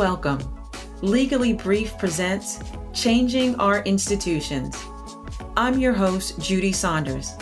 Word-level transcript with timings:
welcome. 0.00 0.40
Legally 1.02 1.52
Brief 1.52 1.98
presents 1.98 2.58
Changing 2.94 3.54
Our 3.56 3.82
Institutions. 3.82 4.74
I'm 5.58 5.78
your 5.78 5.92
host, 5.92 6.40
Judy 6.40 6.72
Saunders. 6.72 7.34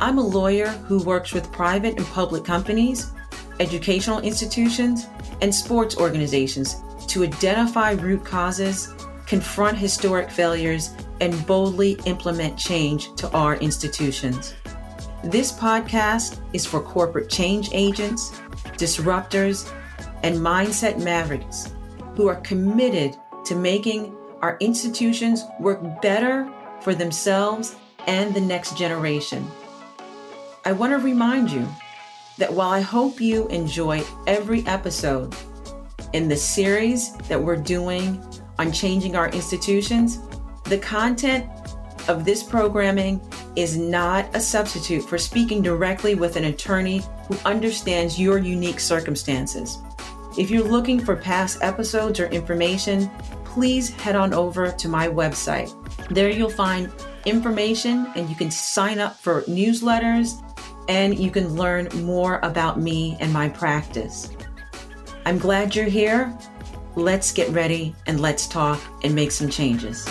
I'm 0.00 0.16
a 0.16 0.26
lawyer 0.26 0.68
who 0.68 1.02
works 1.02 1.34
with 1.34 1.52
private 1.52 1.98
and 1.98 2.06
public 2.06 2.46
companies, 2.46 3.12
educational 3.60 4.20
institutions, 4.20 5.06
and 5.42 5.54
sports 5.54 5.98
organizations 5.98 6.76
to 7.08 7.24
identify 7.24 7.90
root 7.90 8.24
causes, 8.24 8.94
confront 9.26 9.76
historic 9.76 10.30
failures, 10.30 10.94
and 11.20 11.46
boldly 11.46 11.98
implement 12.06 12.58
change 12.58 13.14
to 13.16 13.30
our 13.32 13.56
institutions. 13.56 14.54
This 15.24 15.52
podcast 15.52 16.40
is 16.54 16.64
for 16.64 16.80
corporate 16.80 17.28
change 17.28 17.68
agents, 17.74 18.30
disruptors, 18.78 19.70
and 20.22 20.36
mindset 20.36 20.98
mavericks 20.98 21.68
who 22.14 22.28
are 22.28 22.36
committed 22.36 23.16
to 23.44 23.54
making 23.54 24.16
our 24.40 24.56
institutions 24.60 25.44
work 25.60 26.02
better 26.02 26.50
for 26.80 26.94
themselves 26.94 27.76
and 28.06 28.34
the 28.34 28.40
next 28.40 28.76
generation. 28.76 29.46
I 30.64 30.72
want 30.72 30.92
to 30.92 30.98
remind 30.98 31.50
you 31.50 31.66
that 32.38 32.52
while 32.52 32.70
I 32.70 32.80
hope 32.80 33.20
you 33.20 33.46
enjoy 33.48 34.02
every 34.26 34.66
episode 34.66 35.34
in 36.12 36.28
the 36.28 36.36
series 36.36 37.12
that 37.28 37.42
we're 37.42 37.56
doing 37.56 38.22
on 38.58 38.72
changing 38.72 39.16
our 39.16 39.28
institutions, 39.30 40.18
the 40.64 40.78
content 40.78 41.46
of 42.08 42.24
this 42.24 42.42
programming 42.42 43.20
is 43.54 43.76
not 43.76 44.34
a 44.34 44.40
substitute 44.40 45.02
for 45.02 45.18
speaking 45.18 45.62
directly 45.62 46.14
with 46.14 46.36
an 46.36 46.44
attorney 46.44 47.02
who 47.28 47.36
understands 47.44 48.18
your 48.18 48.38
unique 48.38 48.80
circumstances. 48.80 49.78
If 50.38 50.50
you're 50.50 50.64
looking 50.64 50.98
for 50.98 51.14
past 51.14 51.58
episodes 51.62 52.18
or 52.18 52.26
information, 52.28 53.10
please 53.44 53.90
head 53.90 54.16
on 54.16 54.32
over 54.32 54.70
to 54.70 54.88
my 54.88 55.06
website. 55.06 55.70
There 56.08 56.30
you'll 56.30 56.48
find 56.48 56.90
information 57.26 58.10
and 58.16 58.30
you 58.30 58.34
can 58.34 58.50
sign 58.50 58.98
up 58.98 59.18
for 59.18 59.42
newsletters 59.42 60.42
and 60.88 61.18
you 61.18 61.30
can 61.30 61.54
learn 61.54 61.88
more 62.02 62.40
about 62.42 62.80
me 62.80 63.16
and 63.20 63.30
my 63.30 63.50
practice. 63.50 64.30
I'm 65.26 65.38
glad 65.38 65.76
you're 65.76 65.84
here. 65.84 66.36
Let's 66.96 67.30
get 67.30 67.50
ready 67.50 67.94
and 68.06 68.18
let's 68.18 68.46
talk 68.46 68.80
and 69.04 69.14
make 69.14 69.32
some 69.32 69.50
changes. 69.50 70.06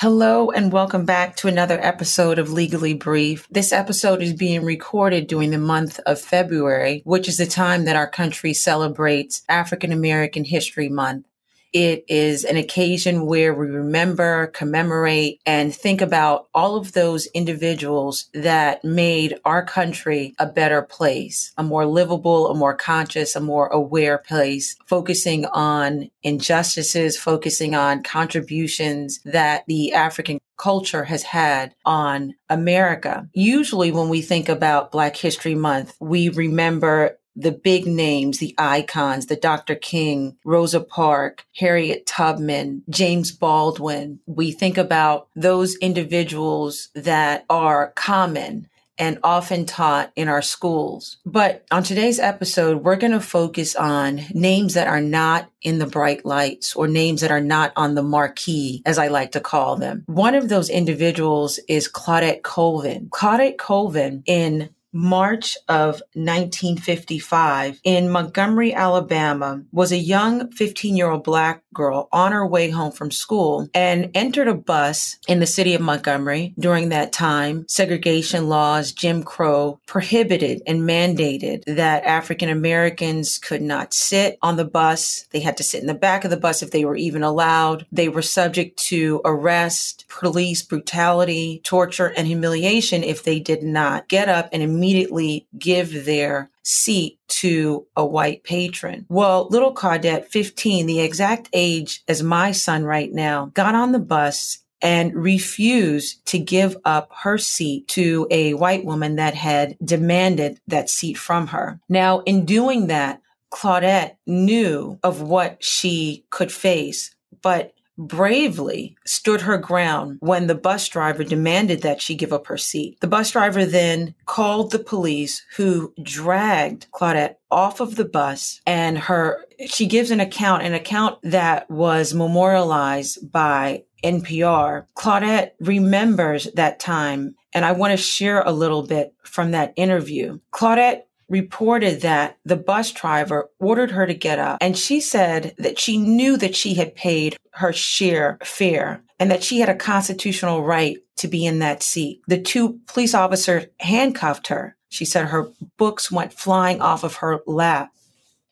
Hello 0.00 0.52
and 0.52 0.70
welcome 0.70 1.04
back 1.04 1.34
to 1.34 1.48
another 1.48 1.76
episode 1.82 2.38
of 2.38 2.52
Legally 2.52 2.94
Brief. 2.94 3.48
This 3.50 3.72
episode 3.72 4.22
is 4.22 4.32
being 4.32 4.64
recorded 4.64 5.26
during 5.26 5.50
the 5.50 5.58
month 5.58 5.98
of 6.06 6.20
February, 6.20 7.02
which 7.04 7.26
is 7.26 7.36
the 7.36 7.46
time 7.46 7.84
that 7.86 7.96
our 7.96 8.08
country 8.08 8.54
celebrates 8.54 9.42
African 9.48 9.90
American 9.90 10.44
History 10.44 10.88
Month. 10.88 11.26
It 11.72 12.04
is 12.08 12.44
an 12.44 12.56
occasion 12.56 13.26
where 13.26 13.54
we 13.54 13.66
remember, 13.66 14.48
commemorate, 14.48 15.40
and 15.44 15.74
think 15.74 16.00
about 16.00 16.48
all 16.54 16.76
of 16.76 16.92
those 16.92 17.26
individuals 17.34 18.28
that 18.32 18.82
made 18.84 19.38
our 19.44 19.64
country 19.64 20.34
a 20.38 20.46
better 20.46 20.82
place, 20.82 21.52
a 21.58 21.62
more 21.62 21.86
livable, 21.86 22.48
a 22.50 22.54
more 22.54 22.74
conscious, 22.74 23.36
a 23.36 23.40
more 23.40 23.68
aware 23.68 24.18
place, 24.18 24.76
focusing 24.86 25.44
on 25.46 26.10
injustices, 26.22 27.18
focusing 27.18 27.74
on 27.74 28.02
contributions 28.02 29.20
that 29.24 29.64
the 29.66 29.92
African 29.92 30.40
culture 30.58 31.04
has 31.04 31.22
had 31.22 31.74
on 31.84 32.34
America. 32.50 33.28
Usually 33.32 33.92
when 33.92 34.08
we 34.08 34.20
think 34.20 34.48
about 34.48 34.90
Black 34.92 35.16
History 35.16 35.54
Month, 35.54 35.94
we 36.00 36.28
remember 36.28 37.17
the 37.38 37.52
big 37.52 37.86
names, 37.86 38.38
the 38.38 38.54
icons, 38.58 39.26
the 39.26 39.36
Dr. 39.36 39.74
King, 39.74 40.36
Rosa 40.44 40.80
Parks, 40.80 41.44
Harriet 41.56 42.06
Tubman, 42.06 42.82
James 42.90 43.30
Baldwin. 43.30 44.20
We 44.26 44.52
think 44.52 44.76
about 44.76 45.28
those 45.36 45.76
individuals 45.76 46.88
that 46.94 47.44
are 47.48 47.92
common 47.94 48.68
and 48.98 49.18
often 49.22 49.64
taught 49.64 50.10
in 50.16 50.28
our 50.28 50.42
schools. 50.42 51.18
But 51.24 51.64
on 51.70 51.84
today's 51.84 52.18
episode, 52.18 52.82
we're 52.82 52.96
going 52.96 53.12
to 53.12 53.20
focus 53.20 53.76
on 53.76 54.22
names 54.32 54.74
that 54.74 54.88
are 54.88 55.00
not 55.00 55.48
in 55.62 55.78
the 55.78 55.86
bright 55.86 56.26
lights 56.26 56.74
or 56.74 56.88
names 56.88 57.20
that 57.20 57.30
are 57.30 57.40
not 57.40 57.72
on 57.76 57.94
the 57.94 58.02
marquee, 58.02 58.82
as 58.84 58.98
I 58.98 59.08
like 59.08 59.32
to 59.32 59.40
call 59.40 59.76
them. 59.76 60.02
One 60.06 60.34
of 60.34 60.48
those 60.48 60.68
individuals 60.68 61.60
is 61.68 61.88
Claudette 61.88 62.42
Colvin. 62.42 63.08
Claudette 63.10 63.56
Colvin 63.58 64.22
in 64.26 64.70
March 64.92 65.56
of 65.68 66.02
1955 66.14 67.80
in 67.84 68.08
Montgomery, 68.08 68.72
Alabama, 68.72 69.62
was 69.72 69.92
a 69.92 69.98
young 69.98 70.50
15 70.50 70.96
year 70.96 71.10
old 71.10 71.24
black 71.24 71.62
girl 71.74 72.08
on 72.12 72.32
her 72.32 72.46
way 72.46 72.70
home 72.70 72.90
from 72.90 73.10
school 73.10 73.68
and 73.74 74.10
entered 74.14 74.48
a 74.48 74.54
bus 74.54 75.16
in 75.28 75.40
the 75.40 75.46
city 75.46 75.74
of 75.74 75.80
Montgomery. 75.80 76.54
During 76.58 76.88
that 76.88 77.12
time, 77.12 77.66
segregation 77.68 78.48
laws, 78.48 78.92
Jim 78.92 79.22
Crow 79.22 79.78
prohibited 79.86 80.62
and 80.66 80.80
mandated 80.82 81.62
that 81.66 82.04
African 82.04 82.48
Americans 82.48 83.38
could 83.38 83.62
not 83.62 83.94
sit 83.94 84.38
on 84.42 84.56
the 84.56 84.64
bus. 84.64 85.26
They 85.30 85.40
had 85.40 85.56
to 85.58 85.62
sit 85.62 85.80
in 85.80 85.86
the 85.86 85.94
back 85.94 86.24
of 86.24 86.30
the 86.30 86.36
bus 86.36 86.62
if 86.62 86.70
they 86.70 86.84
were 86.84 86.96
even 86.96 87.22
allowed. 87.22 87.86
They 87.92 88.08
were 88.08 88.22
subject 88.22 88.78
to 88.88 89.20
arrest, 89.24 90.06
police 90.08 90.62
brutality, 90.62 91.60
torture, 91.64 92.12
and 92.16 92.26
humiliation 92.26 93.04
if 93.04 93.22
they 93.22 93.38
did 93.38 93.62
not 93.62 94.08
get 94.08 94.28
up 94.28 94.48
and 94.52 94.62
immediately 94.78 95.48
give 95.58 96.04
their 96.04 96.50
seat 96.62 97.18
to 97.26 97.86
a 97.96 98.06
white 98.06 98.44
patron. 98.44 99.06
Well, 99.08 99.48
little 99.50 99.74
Claudette, 99.74 100.26
15, 100.26 100.86
the 100.86 101.00
exact 101.00 101.48
age 101.52 102.02
as 102.06 102.22
my 102.22 102.52
son 102.52 102.84
right 102.84 103.12
now, 103.12 103.50
got 103.54 103.74
on 103.74 103.92
the 103.92 103.98
bus 103.98 104.58
and 104.80 105.12
refused 105.14 106.24
to 106.26 106.38
give 106.38 106.76
up 106.84 107.10
her 107.22 107.36
seat 107.36 107.88
to 107.88 108.28
a 108.30 108.54
white 108.54 108.84
woman 108.84 109.16
that 109.16 109.34
had 109.34 109.76
demanded 109.84 110.60
that 110.68 110.88
seat 110.88 111.18
from 111.18 111.48
her. 111.48 111.80
Now, 111.88 112.20
in 112.20 112.44
doing 112.44 112.86
that, 112.86 113.20
Claudette 113.52 114.16
knew 114.26 114.98
of 115.02 115.22
what 115.22 115.64
she 115.64 116.24
could 116.30 116.52
face, 116.52 117.14
but 117.42 117.72
bravely 117.98 118.96
stood 119.04 119.42
her 119.42 119.58
ground 119.58 120.18
when 120.20 120.46
the 120.46 120.54
bus 120.54 120.88
driver 120.88 121.24
demanded 121.24 121.82
that 121.82 122.00
she 122.00 122.14
give 122.14 122.32
up 122.32 122.46
her 122.46 122.56
seat. 122.56 122.98
The 123.00 123.08
bus 123.08 123.32
driver 123.32 123.66
then 123.66 124.14
called 124.26 124.70
the 124.70 124.78
police 124.78 125.44
who 125.56 125.92
dragged 126.02 126.86
Claudette 126.92 127.34
off 127.50 127.80
of 127.80 127.96
the 127.96 128.04
bus 128.04 128.60
and 128.66 128.98
her 128.98 129.44
she 129.66 129.86
gives 129.86 130.10
an 130.10 130.20
account 130.20 130.62
an 130.62 130.74
account 130.74 131.18
that 131.22 131.68
was 131.70 132.14
memorialized 132.14 133.30
by 133.32 133.84
NPR. 134.04 134.86
Claudette 134.96 135.52
remembers 135.60 136.48
that 136.54 136.78
time 136.78 137.34
and 137.52 137.64
I 137.64 137.72
want 137.72 137.92
to 137.92 137.96
share 137.96 138.42
a 138.42 138.52
little 138.52 138.86
bit 138.86 139.14
from 139.24 139.52
that 139.52 139.72
interview. 139.76 140.38
Claudette 140.52 141.02
reported 141.28 142.00
that 142.02 142.38
the 142.44 142.56
bus 142.56 142.92
driver 142.92 143.50
ordered 143.58 143.90
her 143.90 144.06
to 144.06 144.14
get 144.14 144.38
up 144.38 144.58
and 144.60 144.76
she 144.76 145.00
said 145.00 145.54
that 145.58 145.78
she 145.78 145.98
knew 145.98 146.36
that 146.36 146.56
she 146.56 146.74
had 146.74 146.94
paid 146.94 147.36
her 147.52 147.72
share 147.72 148.38
fare 148.42 149.02
and 149.18 149.30
that 149.30 149.42
she 149.42 149.60
had 149.60 149.68
a 149.68 149.74
constitutional 149.74 150.64
right 150.64 150.98
to 151.16 151.28
be 151.28 151.44
in 151.44 151.58
that 151.58 151.82
seat. 151.82 152.22
The 152.28 152.40
two 152.40 152.80
police 152.86 153.14
officers 153.14 153.66
handcuffed 153.80 154.46
her. 154.48 154.76
She 154.88 155.04
said 155.04 155.26
her 155.26 155.50
books 155.76 156.10
went 156.10 156.32
flying 156.32 156.80
off 156.80 157.04
of 157.04 157.16
her 157.16 157.40
lap. 157.46 157.92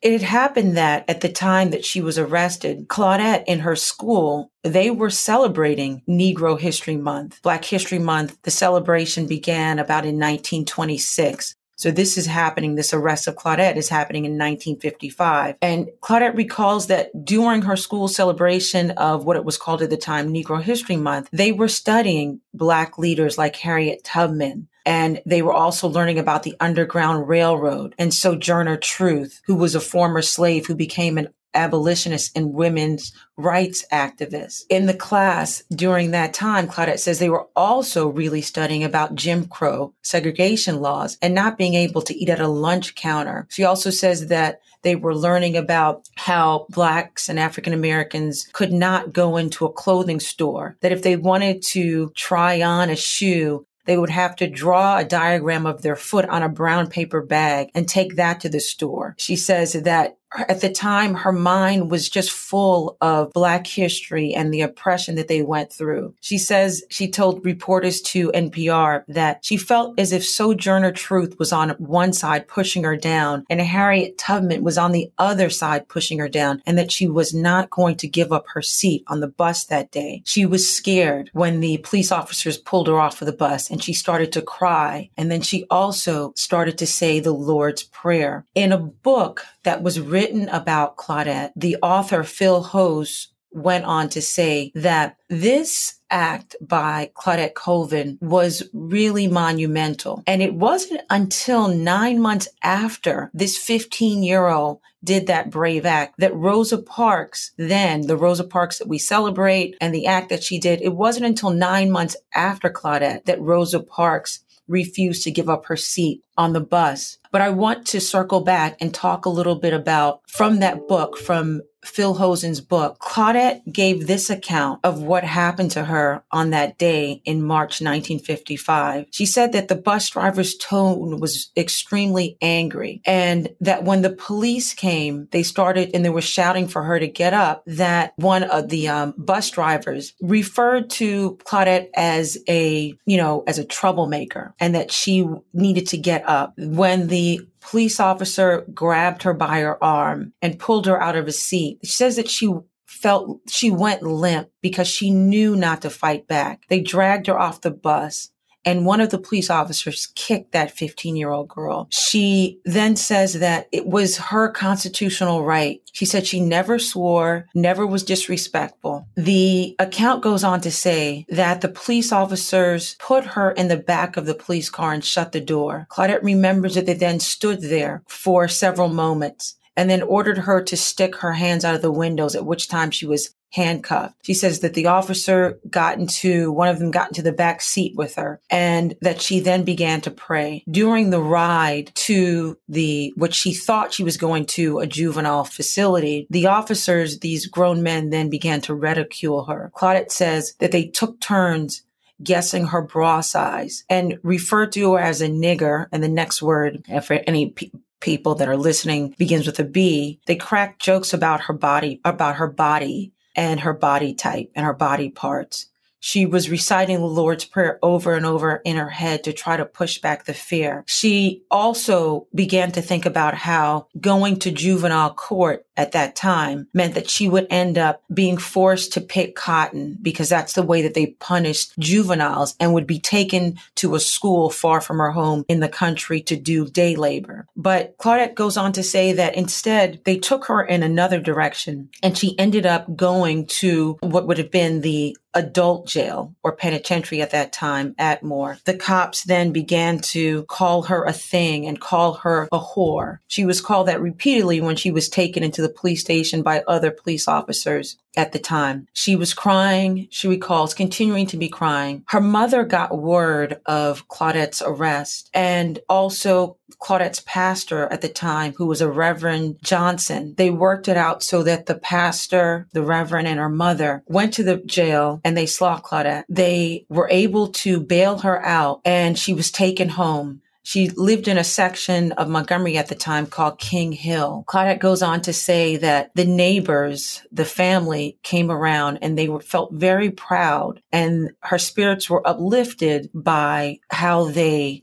It 0.03 0.13
had 0.13 0.23
happened 0.23 0.77
that 0.77 1.09
at 1.09 1.23
the 1.23 1.29
time 1.29 1.71
that 1.71 1.85
she 1.85 2.03
was 2.03 2.19
arrested, 2.19 2.87
Claudette 2.87 3.45
in 3.47 3.61
her 3.61 3.75
school, 3.75 4.53
they 4.63 4.91
were 4.91 5.11
celebrating 5.11 6.03
Negro 6.07 6.61
History 6.61 6.97
Month. 6.97 7.41
Black 7.43 7.65
History 7.65 7.99
Month, 7.99 8.39
the 8.43 8.51
celebration 8.51 9.27
began 9.27 9.79
about 9.79 10.05
in 10.05 10.17
1926. 10.17 11.56
So 11.77 11.91
this 11.91 12.17
is 12.17 12.27
happening, 12.27 12.75
this 12.75 12.95
arrest 12.95 13.29
of 13.29 13.37
Claudette 13.37 13.77
is 13.77 13.91
happening 13.91 14.25
in 14.25 14.33
1955. 14.33 15.57
And 15.61 15.89
Claudette 16.01 16.37
recalls 16.37 16.87
that 16.87 17.25
during 17.25 17.63
her 17.63 17.77
school 17.77 18.09
celebration 18.09 18.93
of 18.93 19.25
what 19.25 19.37
it 19.37 19.45
was 19.45 19.59
called 19.59 19.83
at 19.83 19.91
the 19.91 19.99
time 19.99 20.33
Negro 20.33 20.63
History 20.63 20.97
Month, 20.97 21.29
they 21.33 21.53
were 21.53 21.69
studying 21.69 22.41
Black 22.55 22.97
leaders 22.97 23.37
like 23.37 23.57
Harriet 23.57 24.03
Tubman, 24.05 24.69
and 24.87 25.21
they 25.27 25.43
were 25.43 25.53
also 25.53 25.89
learning 25.89 26.19
about 26.19 26.45
the 26.45 26.57
Underground 26.61 27.29
Railroad 27.29 27.95
and 27.99 28.15
Sojourner 28.15 28.79
Truth, 28.79 29.43
who 29.45 29.55
was 29.55 29.75
a 29.75 29.81
former 29.81 30.23
slave 30.23 30.67
who 30.67 30.75
became 30.75 31.19
an 31.19 31.29
abolitionist 31.55 32.37
and 32.37 32.53
women's 32.53 33.13
rights 33.37 33.85
activists. 33.93 34.63
In 34.69 34.87
the 34.87 34.95
class 34.95 35.63
during 35.71 36.11
that 36.11 36.35
time, 36.35 36.69
Claudette 36.69 36.99
says 36.99 37.19
they 37.19 37.31
were 37.31 37.49
also 37.57 38.09
really 38.09 38.43
studying 38.43 38.85
about 38.85 39.15
Jim 39.15 39.47
Crow 39.47 39.95
segregation 40.03 40.81
laws 40.81 41.17
and 41.23 41.35
not 41.35 41.59
being 41.59 41.75
able 41.75 42.03
to 42.03 42.15
eat 42.15 42.29
at 42.29 42.41
a 42.41 42.49
lunch 42.49 42.95
counter. 42.95 43.47
She 43.51 43.65
also 43.65 43.91
says 43.91 44.29
that 44.29 44.61
they 44.83 44.97
were 44.97 45.15
learning 45.15 45.57
about 45.57 46.09
how 46.15 46.67
blacks 46.69 47.29
and 47.29 47.41
African 47.41 47.73
Americans 47.73 48.47
could 48.53 48.73
not 48.73 49.13
go 49.13 49.37
into 49.37 49.65
a 49.65 49.73
clothing 49.73 50.21
store, 50.21 50.77
that 50.81 50.93
if 50.93 51.03
they 51.03 51.17
wanted 51.17 51.63
to 51.71 52.13
try 52.15 52.63
on 52.63 52.91
a 52.91 52.97
shoe, 52.97 53.67
they 53.87 53.97
would 53.97 54.11
have 54.11 54.37
to 54.37 54.49
draw 54.49 54.99
a 54.99 55.05
diagram 55.05 55.65
of 55.65 55.83
their 55.83 55.97
foot 55.97 56.29
on 56.29 56.43
a 56.43 56.49
brown 56.49 56.89
paper 56.89 57.23
bag 57.23 57.71
and 57.75 57.89
take 57.89 58.17
that 58.17 58.41
to 58.41 58.49
the 58.49 58.61
store. 58.61 59.15
She 59.17 59.37
says 59.37 59.73
that 59.73 60.19
at 60.35 60.61
the 60.61 60.71
time, 60.71 61.15
her 61.15 61.33
mind 61.33 61.91
was 61.91 62.09
just 62.09 62.31
full 62.31 62.97
of 63.01 63.33
Black 63.33 63.67
history 63.67 64.35
and 64.35 64.53
the 64.53 64.63
oppression 64.63 65.15
that 65.15 65.29
they 65.29 65.43
went 65.43 65.73
through. 65.73 66.15
She 66.21 66.39
says 66.39 66.83
she 66.91 67.09
told 67.09 67.45
reporters 67.45 68.01
to 68.03 68.31
NPR 68.33 69.05
that 69.09 69.45
she 69.45 69.57
felt 69.57 69.99
as 69.99 70.13
if 70.13 70.25
Sojourner 70.25 70.93
Truth 70.93 71.39
was 71.39 71.53
on 71.53 71.71
one 71.79 72.13
side 72.13 72.49
pushing 72.49 72.85
her 72.85 72.97
down 72.97 73.45
and 73.49 73.61
Harriet 73.61 74.19
Tubman 74.19 74.63
was 74.63 74.79
on 74.79 74.93
the 74.93 75.11
other 75.19 75.51
side 75.51 75.89
pushing 75.89 76.19
her 76.19 76.29
down 76.29 76.63
and 76.67 76.77
that 76.79 76.93
she 76.93 77.07
was 77.07 77.35
not 77.35 77.71
going 77.71 77.97
to 77.97 78.09
give 78.09 78.33
up 78.33 78.47
her 78.49 78.63
seat 78.63 79.05
on 79.09 79.21
the 79.21 79.29
bus 79.29 79.65
that 79.67 79.91
day. 79.91 80.23
She 80.25 80.47
was 80.47 80.69
scared 80.69 81.31
when 81.33 81.61
the 81.61 81.79
police 81.79 82.13
officers 82.13 82.59
pulled 82.59 82.89
her 82.89 82.99
off 82.99 83.23
of 83.23 83.27
the 83.27 83.33
bus 83.33 83.71
and 83.71 83.83
she 83.83 83.93
started 83.93 84.33
to 84.33 84.43
cry. 84.43 85.11
And 85.17 85.31
then 85.31 85.41
she 85.41 85.65
also 85.71 86.33
started 86.37 86.79
to 86.79 86.87
say 86.87 87.21
the 87.21 87.33
Lord's 87.33 87.85
Prayer. 87.85 88.45
In 88.55 88.73
a 88.73 88.79
book 88.79 89.45
that 89.63 89.83
was 89.83 90.01
written 90.01 90.26
about 90.33 90.97
Claudette, 90.97 91.53
the 91.57 91.77
author 91.83 92.23
Phil 92.23 92.63
Hoose 92.63 93.29
went 93.53 93.85
on 93.85 94.09
to 94.11 94.21
say 94.21 94.71
that 94.75 95.17
this 95.29 95.99
act 96.11 96.55
by 96.61 97.11
Claudette 97.15 97.55
Colvin 97.55 98.19
was 98.21 98.69
really 98.73 99.27
monumental. 99.27 100.23
And 100.27 100.43
it 100.43 100.55
wasn't 100.55 101.01
until 101.11 101.69
nine 101.69 102.21
months 102.21 102.49
after 102.63 103.31
this 103.35 103.57
15 103.57 104.23
year 104.23 104.47
old 104.47 104.81
did 105.03 105.27
that 105.29 105.51
brave 105.51 105.87
act 105.87 106.17
that 106.19 106.35
Rosa 106.35 106.79
Parks, 106.79 107.53
then 107.57 108.03
the 108.03 108.17
Rosa 108.17 108.45
Parks 108.45 108.79
that 108.79 108.89
we 108.89 108.99
celebrate 108.99 109.77
and 109.81 109.95
the 109.95 110.07
act 110.07 110.29
that 110.29 110.43
she 110.43 110.59
did, 110.59 110.83
it 110.83 110.95
wasn't 110.95 111.27
until 111.27 111.51
nine 111.51 111.91
months 111.91 112.17
after 112.35 112.69
Claudette 112.69 113.25
that 113.25 113.41
Rosa 113.41 113.81
Parks 113.81 114.41
refused 114.69 115.23
to 115.23 115.31
give 115.31 115.49
up 115.49 115.67
her 115.67 115.77
seat 115.77 116.23
on 116.37 116.53
the 116.53 116.61
bus. 116.61 117.19
But 117.33 117.43
I 117.43 117.51
want 117.51 117.87
to 117.89 118.01
circle 118.01 118.41
back 118.41 118.77
and 118.81 118.93
talk 118.93 119.27
a 119.27 119.31
little 119.31 119.57
bit 119.57 119.73
about 119.73 120.21
from 120.29 120.61
that 120.61 120.89
book, 120.89 121.17
from 121.17 121.63
Phil 121.87 122.15
Hoose's 122.15 122.61
book, 122.61 122.99
Claudette 122.99 123.61
gave 123.73 124.07
this 124.07 124.29
account 124.29 124.81
of 124.83 125.03
what 125.03 125.25
happened 125.25 125.71
to 125.73 125.85
her 125.85 126.25
on 126.33 126.51
that 126.51 126.79
day 126.79 127.23
in 127.25 127.43
March 127.43 127.81
1955. 127.81 129.07
She 129.11 129.25
said 129.25 129.53
that 129.53 129.69
the 129.69 129.77
bus 129.77 130.11
driver's 130.11 130.57
tone 130.57 131.21
was 131.21 131.51
extremely 131.57 132.37
angry 132.43 133.01
and 133.07 133.55
that 133.61 133.85
when 133.85 134.03
the 134.03 134.11
police 134.11 134.75
came, 134.75 135.29
they 135.31 135.43
started 135.43 135.91
and 135.95 136.05
they 136.05 136.11
were 136.11 136.21
shouting 136.21 136.69
for 136.69 136.83
her 136.83 136.99
to 136.99 137.07
get 137.07 137.33
up, 137.33 137.63
that 137.67 138.13
one 138.17 138.43
of 138.43 138.69
the 138.69 138.89
um, 138.89 139.15
bus 139.17 139.51
drivers 139.51 140.13
referred 140.21 140.91
to 140.91 141.39
Claudette 141.45 141.89
as 141.95 142.37
a, 142.49 142.95
you 143.07 143.17
know, 143.17 143.45
as 143.47 143.59
a 143.59 143.65
troublemaker 143.65 144.55
and 144.59 144.75
that 144.75 144.91
she 144.91 145.27
needed 145.53 145.87
to 145.89 145.97
get 145.97 146.29
up. 146.29 146.55
When 146.59 147.07
the 147.07 147.16
police 147.61 148.01
officer 148.01 148.65
grabbed 148.73 149.23
her 149.25 149.35
by 149.35 149.61
her 149.61 149.83
arm 149.83 150.33
and 150.41 150.59
pulled 150.59 150.87
her 150.87 151.01
out 151.01 151.17
of 151.17 151.27
a 151.27 151.33
seat. 151.33 151.79
She 151.85 151.93
says 151.93 152.17
that 152.17 152.31
she 152.31 152.53
felt 152.87 153.41
she 153.49 153.71
went 153.71 154.03
limp 154.03 154.49
because 154.63 154.89
she 154.89 155.11
knew 155.11 155.57
not 155.57 155.83
to 155.83 155.91
fight 155.91 156.27
back. 156.27 156.63
They 156.69 156.81
dragged 156.81 157.27
her 157.27 157.39
off 157.39 157.61
the 157.61 157.71
bus 157.71 158.31
and 158.67 158.85
one 158.85 159.01
of 159.01 159.11
the 159.11 159.19
police 159.19 159.49
officers 159.49 160.09
kicked 160.17 160.53
that 160.53 160.73
15 160.73 161.17
year 161.17 161.31
old 161.31 161.49
girl. 161.49 161.87
She 161.91 162.61
then 162.65 162.97
says 162.97 163.35
that 163.35 163.69
it 163.71 163.87
was 163.87 164.19
her 164.19 164.51
constitutional 164.51 165.45
right. 165.45 165.81
She 165.93 166.05
said 166.05 166.27
she 166.27 166.41
never 166.41 166.79
swore, 166.79 167.47
never 167.55 167.87
was 167.87 168.03
disrespectful. 168.03 169.07
The 169.17 169.77
account 169.79 170.23
goes 170.23 170.43
on 170.43 170.61
to 170.63 170.71
say 170.71 171.25
that 171.29 171.61
the 171.61 171.69
police 171.69 172.13
officers 172.13 172.97
put 172.99 173.25
her 173.25 173.53
in 173.53 173.69
the 173.69 173.77
back 173.77 174.17
of 174.17 174.27
the 174.27 174.35
police 174.35 174.69
car 174.69 174.93
and 174.93 175.05
shut 175.05 175.31
the 175.31 175.41
door. 175.41 175.87
Claudette 175.91 176.25
remembers 176.25 176.75
that 176.75 176.87
they 176.87 176.95
then 176.95 177.21
stood 177.21 177.63
there 177.63 178.03
for 178.09 178.49
several 178.49 178.89
moments 178.89 179.57
and 179.77 179.89
then 179.89 180.03
ordered 180.03 180.39
her 180.39 180.63
to 180.63 180.77
stick 180.77 181.17
her 181.17 181.33
hands 181.33 181.65
out 181.65 181.75
of 181.75 181.83
the 181.83 181.93
windows, 181.93 182.35
at 182.35 182.47
which 182.47 182.69
time 182.69 182.91
she 182.91 183.07
was 183.07 183.35
handcuffed. 183.53 184.15
She 184.23 184.35
says 184.35 184.61
that 184.61 184.75
the 184.75 184.87
officer 184.87 185.59
got 185.69 185.99
into, 185.99 186.53
one 186.53 186.69
of 186.69 186.79
them 186.79 186.91
got 186.91 187.09
into 187.09 187.23
the 187.23 187.33
back 187.33 187.61
seat 187.61 187.95
with 187.97 188.17
her 188.17 188.41
and 188.51 188.95
that 189.01 189.21
she 189.21 189.41
then 189.41 189.65
began 189.65 190.01
to 190.03 190.11
pray. 190.11 190.65
During 190.71 191.11
the 191.11 191.23
ride 191.23 191.91
to 191.95 192.59
the, 192.69 193.13
what 193.17 193.35
she 193.35 193.55
thought 193.55 193.95
she 193.95 194.05
was 194.05 194.17
going 194.17 194.47
to 194.47 194.81
a 194.81 194.87
juvenile 194.87 195.45
facility, 195.45 196.27
the 196.31 196.47
officers, 196.47 197.21
these 197.21 197.47
grown 197.47 197.83
men 197.83 198.11
then 198.11 198.29
began 198.29 198.61
to 198.63 198.75
ridicule 198.75 199.45
her. 199.45 199.73
Claudette 199.75 200.11
says 200.11 200.55
that 200.59 200.73
they 200.73 200.87
took 200.87 201.21
turns 201.21 201.83
guessing 202.23 202.67
her 202.67 202.83
bra 202.83 203.21
size 203.21 203.85
and 203.91 204.19
referred 204.23 204.73
to 204.73 204.95
her 204.95 205.01
as 205.01 205.21
a 205.21 205.29
nigger. 205.29 205.87
And 205.93 206.03
the 206.03 206.09
next 206.09 206.41
word, 206.43 206.85
for 207.05 207.21
any 207.27 207.51
pe- 207.51 207.71
people 208.01 208.35
that 208.37 208.49
are 208.49 208.57
listening 208.57 209.15
begins 209.19 209.47
with 209.47 209.59
a 209.59 209.65
B. 209.65 210.21
They 210.27 210.37
cracked 210.37 210.81
jokes 210.81 211.13
about 211.13 211.43
her 211.43 211.53
body, 211.53 212.01
about 212.05 212.37
her 212.37 212.47
body 212.47 213.13
and 213.37 213.61
her 213.61 213.75
body 213.75 214.15
type 214.15 214.51
and 214.57 214.67
her 214.67 214.75
body 214.75 215.11
parts. 215.11 215.67
She 216.07 216.25
was 216.25 216.49
reciting 216.49 216.99
the 216.99 217.07
Lord's 217.07 217.45
Prayer 217.45 217.81
over 217.83 218.15
and 218.15 218.25
over 218.25 218.63
in 218.65 218.77
her 218.77 218.89
head 218.89 219.25
to 219.25 219.33
try 219.33 219.57
to 219.57 219.65
push 219.65 219.99
back 219.99 220.25
the 220.25 220.35
fear. 220.35 220.85
She 220.87 221.43
also 221.51 222.29
began 222.33 222.71
to 222.73 222.81
think 222.81 223.07
about 223.07 223.35
how 223.35 223.89
going 224.01 224.39
to 224.39 224.53
juvenile 224.53 225.13
court 225.13 225.67
at 225.77 225.93
that 225.93 226.15
time 226.15 226.69
meant 226.73 226.95
that 226.95 227.11
she 227.11 227.29
would 227.29 227.49
end 227.51 227.77
up 227.77 228.05
being 228.15 228.39
forced 228.39 228.93
to 228.93 229.01
pick 229.01 229.35
cotton 229.35 229.99
because 230.01 230.29
that's 230.29 230.53
the 230.53 230.63
way 230.63 230.83
that 230.83 230.95
they 230.95 231.07
punished 231.07 231.77
juveniles 231.81 232.55
and 232.61 232.73
would 232.73 232.87
be 232.87 233.01
taken 233.01 233.59
to 233.75 233.97
a 233.97 234.01
school 234.01 234.49
far 234.49 234.81
from 234.81 234.99
her 234.99 235.11
home 235.11 235.45
in 235.49 235.59
the 235.59 235.69
country 235.69 236.21
to 236.23 236.37
do 236.37 236.69
day 236.69 236.95
labor. 236.95 237.49
But 237.57 237.99
Claudette 237.99 238.37
goes 238.37 238.57
on 238.57 238.73
to 238.75 238.83
say 238.85 239.13
that 239.15 239.35
instead 239.35 240.01
they 240.05 240.19
took 240.19 240.45
her 240.47 240.63
in 240.63 240.85
another 240.85 241.21
direction 241.21 241.89
and 242.01 242.17
she 242.17 242.39
ended 242.39 242.65
up 242.65 242.95
going 242.95 243.47
to 243.47 243.99
what 244.01 244.29
would 244.29 244.39
have 244.39 244.53
been 244.53 244.83
the 244.83 245.17
adult 245.37 245.87
jail 245.87 246.35
or 246.43 246.57
penitentiary 246.57 247.21
at 247.21 247.31
that 247.31 247.53
time, 247.53 247.95
Atmore. 247.99 248.63
The 248.65 248.77
cops 248.77 249.25
then 249.25 249.53
began 249.53 250.01
to 250.01 250.45
call 250.45 250.83
her 250.85 251.05
a 251.05 251.13
thing 251.13 251.67
and 251.67 251.81
call 251.81 252.15
her 252.15 252.49
a 252.51 252.59
whore. 252.59 253.19
She 253.29 253.45
was 253.45 253.61
called 253.61 253.89
that 253.89 254.01
repeatedly 254.01 254.61
when 254.61 254.77
she 254.77 254.91
was 254.91 255.09
taken 255.09 255.45
into 255.45 255.63
the 255.63 255.69
police 255.69 256.01
station 256.01 256.43
by 256.43 256.65
other 256.67 256.91
police 256.91 257.29
officers 257.29 257.99
at 258.17 258.33
the 258.33 258.39
time. 258.39 258.89
She 258.93 259.17
was 259.17 259.35
crying. 259.35 260.09
She 260.11 260.29
recalls 260.29 260.75
continuing 260.75 261.27
to 261.29 261.37
be 261.37 261.49
crying. 261.49 262.05
Her 262.09 262.21
mother 262.21 262.65
got 262.65 262.99
word 262.99 263.61
of 263.67 264.09
Claudette's 264.09 264.63
arrest 264.65 265.31
and 265.35 265.79
also 265.89 266.57
Claudette's 266.81 267.21
pastor 267.21 267.87
at 267.93 268.01
the 268.01 268.09
time, 268.09 268.55
who 268.57 268.67
was 268.67 268.81
a 268.81 268.91
Reverend 268.91 269.59
Johnson. 269.63 270.35
They 270.37 270.51
worked 270.51 270.89
it 270.89 270.97
out 270.97 271.23
so 271.23 271.43
that 271.45 271.67
the 271.67 271.77
pastor, 271.77 272.67
the 272.73 272.83
Reverend, 272.83 273.29
and 273.29 273.39
her 273.39 273.49
mother 273.49 274.03
went 274.07 274.35
to 274.35 274.43
the 274.43 274.57
jail 274.59 275.21
and 275.25 275.37
they 275.37 275.47
saw 275.47 275.81
Claudette. 275.81 276.25
They 276.29 276.87
were 276.89 277.09
able 277.11 277.49
to 277.49 277.81
bail 277.81 278.19
her 278.19 278.45
out 278.45 278.81
and 278.85 279.19
she 279.19 279.33
was 279.33 279.51
taken 279.51 279.91
home. 279.91 280.43
She 280.67 280.89
lived 280.89 281.29
in 281.29 281.39
a 281.39 281.45
section 281.45 282.11
of 282.13 282.29
Montgomery 282.29 282.77
at 282.77 282.89
the 282.89 282.97
time 282.97 283.27
called 283.27 283.61
King 283.61 283.93
Hill. 283.93 284.43
Claudette 284.49 284.81
goes 284.81 285.01
on 285.01 285.23
to 285.23 285.33
say 285.33 285.77
that 285.77 286.11
the 286.17 286.25
neighbors, 286.25 287.23
the 287.31 287.45
family 287.45 288.19
came 288.25 288.51
around 288.51 288.99
and 289.01 289.17
they 289.17 289.29
were, 289.29 289.39
felt 289.39 289.73
very 289.73 290.11
proud 290.11 290.83
and 290.91 291.31
her 291.43 291.59
spirits 291.59 292.11
were 292.11 292.27
uplifted 292.27 293.11
by 293.15 293.79
how 293.91 294.25
they 294.25 294.83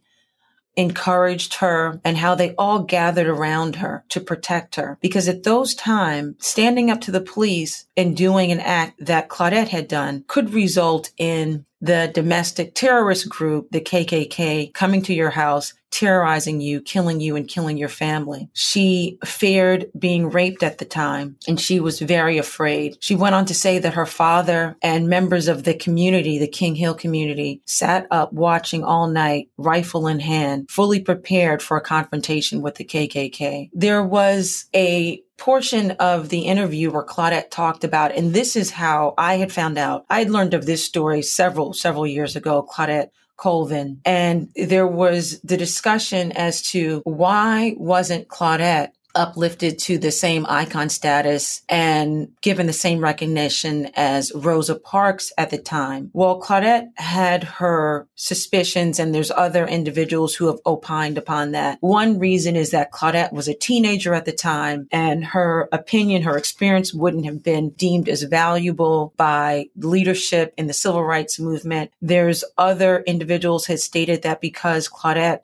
encouraged 0.75 1.55
her 1.55 1.99
and 2.03 2.17
how 2.17 2.35
they 2.35 2.55
all 2.55 2.79
gathered 2.79 3.27
around 3.27 3.77
her 3.77 4.03
to 4.09 4.19
protect 4.19 4.75
her. 4.75 4.97
Because 5.01 5.27
at 5.27 5.43
those 5.43 5.75
times, 5.75 6.35
standing 6.39 6.89
up 6.89 7.01
to 7.01 7.11
the 7.11 7.21
police 7.21 7.85
and 7.95 8.17
doing 8.17 8.51
an 8.51 8.59
act 8.59 9.05
that 9.05 9.29
Claudette 9.29 9.69
had 9.69 9.87
done 9.87 10.23
could 10.27 10.53
result 10.53 11.11
in 11.17 11.65
the 11.81 12.09
domestic 12.13 12.73
terrorist 12.73 13.27
group, 13.27 13.67
the 13.71 13.81
KKK, 13.81 14.73
coming 14.73 15.01
to 15.03 15.13
your 15.13 15.31
house, 15.31 15.73
terrorizing 15.93 16.59
you, 16.59 16.81
killing 16.81 17.21
you, 17.21 17.35
and 17.35 17.47
killing 17.47 17.77
your 17.77 17.87
family. 17.87 18.49
She 18.53 19.19
feared 19.23 19.91
being 19.97 20.31
raped 20.31 20.63
at 20.63 20.79
the 20.79 20.85
time, 20.85 21.37
and 21.47 21.61
she 21.61 21.79
was 21.79 21.99
very 21.99 22.39
afraid. 22.39 22.97
She 22.99 23.15
went 23.15 23.35
on 23.35 23.45
to 23.45 23.53
say 23.53 23.77
that 23.77 23.93
her 23.93 24.07
father 24.07 24.75
and 24.81 25.07
members 25.07 25.47
of 25.47 25.63
the 25.63 25.75
community, 25.75 26.39
the 26.39 26.47
King 26.47 26.75
Hill 26.75 26.95
community, 26.95 27.61
sat 27.65 28.07
up 28.09 28.33
watching 28.33 28.83
all 28.83 29.07
night, 29.07 29.49
rifle 29.57 30.07
in 30.07 30.19
hand, 30.19 30.69
fully 30.69 30.99
prepared 30.99 31.61
for 31.61 31.77
a 31.77 31.81
confrontation 31.81 32.61
with 32.63 32.75
the 32.75 32.85
KKK. 32.85 33.69
There 33.73 34.03
was 34.03 34.65
a 34.75 35.21
portion 35.37 35.91
of 35.91 36.29
the 36.29 36.41
interview 36.41 36.89
where 36.89 37.03
Claudette 37.03 37.51
talked 37.51 37.83
about, 37.83 38.15
and 38.15 38.33
this 38.33 38.55
is 38.55 38.71
how 38.71 39.13
I 39.17 39.35
had 39.35 39.51
found 39.51 39.77
out. 39.77 40.05
I 40.09 40.19
had 40.19 40.29
learned 40.29 40.53
of 40.53 40.65
this 40.65 40.85
story 40.85 41.21
several, 41.21 41.73
several 41.73 42.07
years 42.07 42.35
ago, 42.35 42.67
Claudette 42.71 43.09
Colvin. 43.37 44.01
And 44.05 44.49
there 44.55 44.87
was 44.87 45.39
the 45.41 45.57
discussion 45.57 46.31
as 46.31 46.61
to 46.71 47.01
why 47.03 47.75
wasn't 47.77 48.27
Claudette 48.27 48.91
uplifted 49.15 49.79
to 49.79 49.97
the 49.97 50.11
same 50.11 50.45
icon 50.49 50.89
status 50.89 51.61
and 51.69 52.29
given 52.41 52.67
the 52.67 52.73
same 52.73 52.99
recognition 52.99 53.89
as 53.95 54.31
Rosa 54.33 54.75
Parks 54.75 55.31
at 55.37 55.49
the 55.49 55.57
time. 55.57 56.09
Well, 56.13 56.41
Claudette 56.41 56.89
had 56.97 57.43
her 57.43 58.07
suspicions 58.15 58.99
and 58.99 59.13
there's 59.13 59.31
other 59.31 59.67
individuals 59.67 60.35
who 60.35 60.47
have 60.47 60.59
opined 60.65 61.17
upon 61.17 61.51
that. 61.51 61.77
One 61.81 62.19
reason 62.19 62.55
is 62.55 62.71
that 62.71 62.91
Claudette 62.91 63.33
was 63.33 63.47
a 63.47 63.53
teenager 63.53 64.13
at 64.13 64.25
the 64.25 64.31
time 64.31 64.87
and 64.91 65.23
her 65.25 65.69
opinion, 65.71 66.23
her 66.23 66.37
experience 66.37 66.93
wouldn't 66.93 67.25
have 67.25 67.43
been 67.43 67.69
deemed 67.71 68.09
as 68.09 68.23
valuable 68.23 69.13
by 69.17 69.67
leadership 69.75 70.53
in 70.57 70.67
the 70.67 70.73
civil 70.73 71.03
rights 71.03 71.39
movement. 71.39 71.91
There's 72.01 72.43
other 72.57 73.01
individuals 73.01 73.67
had 73.67 73.79
stated 73.79 74.23
that 74.23 74.41
because 74.41 74.89
Claudette 74.89 75.41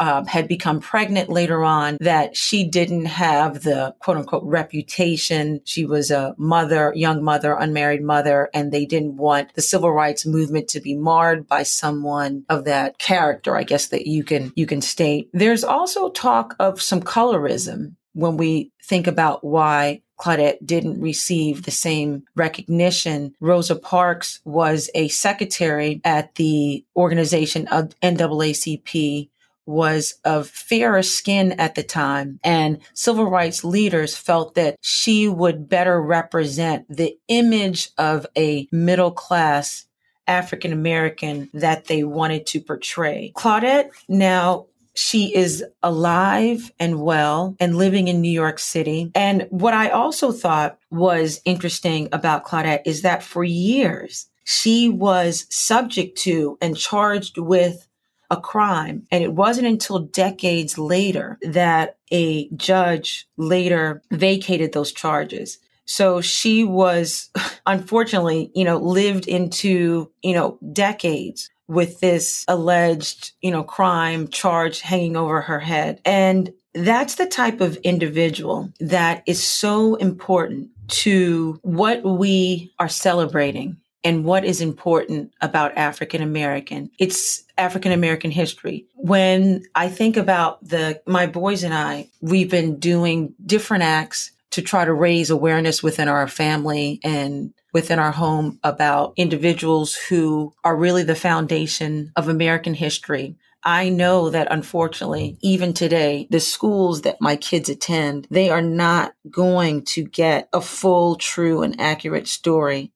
uh, 0.00 0.24
had 0.24 0.48
become 0.48 0.80
pregnant 0.80 1.28
later 1.28 1.64
on, 1.64 1.96
that 2.00 2.36
she 2.36 2.64
didn't 2.64 3.06
have 3.08 3.62
the 3.62 3.94
quote 3.98 4.16
unquote 4.16 4.44
reputation. 4.44 5.60
She 5.64 5.84
was 5.84 6.10
a 6.10 6.34
mother, 6.38 6.92
young 6.94 7.22
mother, 7.22 7.54
unmarried 7.54 8.02
mother, 8.02 8.48
and 8.54 8.70
they 8.70 8.86
didn't 8.86 9.16
want 9.16 9.54
the 9.54 9.62
civil 9.62 9.92
rights 9.92 10.24
movement 10.24 10.68
to 10.68 10.80
be 10.80 10.94
marred 10.94 11.46
by 11.48 11.64
someone 11.64 12.44
of 12.48 12.64
that 12.64 12.98
character, 12.98 13.56
I 13.56 13.64
guess 13.64 13.88
that 13.88 14.06
you 14.06 14.24
can, 14.24 14.52
you 14.54 14.66
can 14.66 14.80
state. 14.80 15.28
There's 15.32 15.64
also 15.64 16.10
talk 16.10 16.54
of 16.58 16.80
some 16.80 17.02
colorism 17.02 17.96
when 18.12 18.36
we 18.36 18.72
think 18.82 19.06
about 19.06 19.44
why 19.44 20.02
Claudette 20.18 20.58
didn't 20.64 21.00
receive 21.00 21.62
the 21.62 21.70
same 21.70 22.24
recognition. 22.34 23.34
Rosa 23.40 23.76
Parks 23.76 24.40
was 24.44 24.90
a 24.94 25.08
secretary 25.08 26.00
at 26.04 26.34
the 26.34 26.84
organization 26.96 27.68
of 27.68 27.94
NAACP 28.00 29.28
was 29.68 30.14
of 30.24 30.48
fairer 30.48 31.02
skin 31.02 31.52
at 31.52 31.74
the 31.74 31.82
time 31.82 32.40
and 32.42 32.78
civil 32.94 33.26
rights 33.26 33.62
leaders 33.62 34.16
felt 34.16 34.54
that 34.54 34.76
she 34.80 35.28
would 35.28 35.68
better 35.68 36.00
represent 36.00 36.86
the 36.88 37.16
image 37.28 37.90
of 37.98 38.26
a 38.36 38.66
middle 38.72 39.12
class 39.12 39.86
African 40.26 40.72
American 40.72 41.48
that 41.54 41.86
they 41.86 42.04
wanted 42.04 42.46
to 42.46 42.60
portray. 42.60 43.32
Claudette 43.36 43.90
now 44.08 44.66
she 44.94 45.34
is 45.34 45.64
alive 45.82 46.72
and 46.80 47.00
well 47.00 47.56
and 47.60 47.76
living 47.76 48.08
in 48.08 48.20
New 48.20 48.32
York 48.32 48.58
City. 48.58 49.12
And 49.14 49.46
what 49.50 49.72
I 49.72 49.90
also 49.90 50.32
thought 50.32 50.78
was 50.90 51.40
interesting 51.44 52.08
about 52.10 52.44
Claudette 52.44 52.82
is 52.84 53.02
that 53.02 53.22
for 53.22 53.44
years, 53.44 54.26
she 54.44 54.88
was 54.88 55.46
subject 55.50 56.18
to 56.18 56.58
and 56.60 56.76
charged 56.76 57.38
with 57.38 57.87
a 58.30 58.36
crime. 58.36 59.06
And 59.10 59.24
it 59.24 59.32
wasn't 59.32 59.66
until 59.66 60.00
decades 60.00 60.78
later 60.78 61.38
that 61.42 61.96
a 62.10 62.48
judge 62.50 63.26
later 63.36 64.02
vacated 64.10 64.72
those 64.72 64.92
charges. 64.92 65.58
So 65.86 66.20
she 66.20 66.64
was, 66.64 67.30
unfortunately, 67.66 68.50
you 68.54 68.64
know, 68.64 68.78
lived 68.78 69.26
into, 69.26 70.10
you 70.22 70.34
know, 70.34 70.58
decades 70.72 71.50
with 71.66 72.00
this 72.00 72.44
alleged, 72.48 73.32
you 73.42 73.50
know, 73.50 73.62
crime 73.62 74.28
charge 74.28 74.80
hanging 74.80 75.16
over 75.16 75.40
her 75.40 75.60
head. 75.60 76.00
And 76.04 76.52
that's 76.74 77.16
the 77.16 77.26
type 77.26 77.60
of 77.60 77.76
individual 77.78 78.72
that 78.80 79.22
is 79.26 79.42
so 79.42 79.96
important 79.96 80.68
to 80.88 81.58
what 81.62 82.02
we 82.04 82.72
are 82.78 82.88
celebrating 82.88 83.76
and 84.04 84.24
what 84.24 84.44
is 84.44 84.60
important 84.60 85.32
about 85.40 85.76
African 85.76 86.22
American. 86.22 86.90
It's 86.98 87.44
African 87.56 87.92
American 87.92 88.30
history. 88.30 88.86
When 88.94 89.64
I 89.74 89.88
think 89.88 90.16
about 90.16 90.66
the, 90.66 91.02
my 91.06 91.26
boys 91.26 91.64
and 91.64 91.74
I, 91.74 92.08
we've 92.20 92.50
been 92.50 92.78
doing 92.78 93.34
different 93.44 93.82
acts 93.82 94.32
to 94.50 94.62
try 94.62 94.84
to 94.84 94.92
raise 94.92 95.30
awareness 95.30 95.82
within 95.82 96.08
our 96.08 96.28
family 96.28 97.00
and 97.04 97.52
within 97.72 97.98
our 97.98 98.12
home 98.12 98.58
about 98.64 99.12
individuals 99.16 99.94
who 99.94 100.54
are 100.64 100.76
really 100.76 101.02
the 101.02 101.14
foundation 101.14 102.12
of 102.16 102.28
American 102.28 102.74
history. 102.74 103.36
I 103.62 103.88
know 103.88 104.30
that 104.30 104.48
unfortunately, 104.50 105.36
even 105.42 105.74
today, 105.74 106.28
the 106.30 106.40
schools 106.40 107.02
that 107.02 107.20
my 107.20 107.36
kids 107.36 107.68
attend, 107.68 108.26
they 108.30 108.50
are 108.50 108.62
not 108.62 109.12
going 109.28 109.84
to 109.86 110.04
get 110.04 110.48
a 110.52 110.60
full, 110.60 111.16
true, 111.16 111.62
and 111.62 111.78
accurate 111.80 112.28
story 112.28 112.92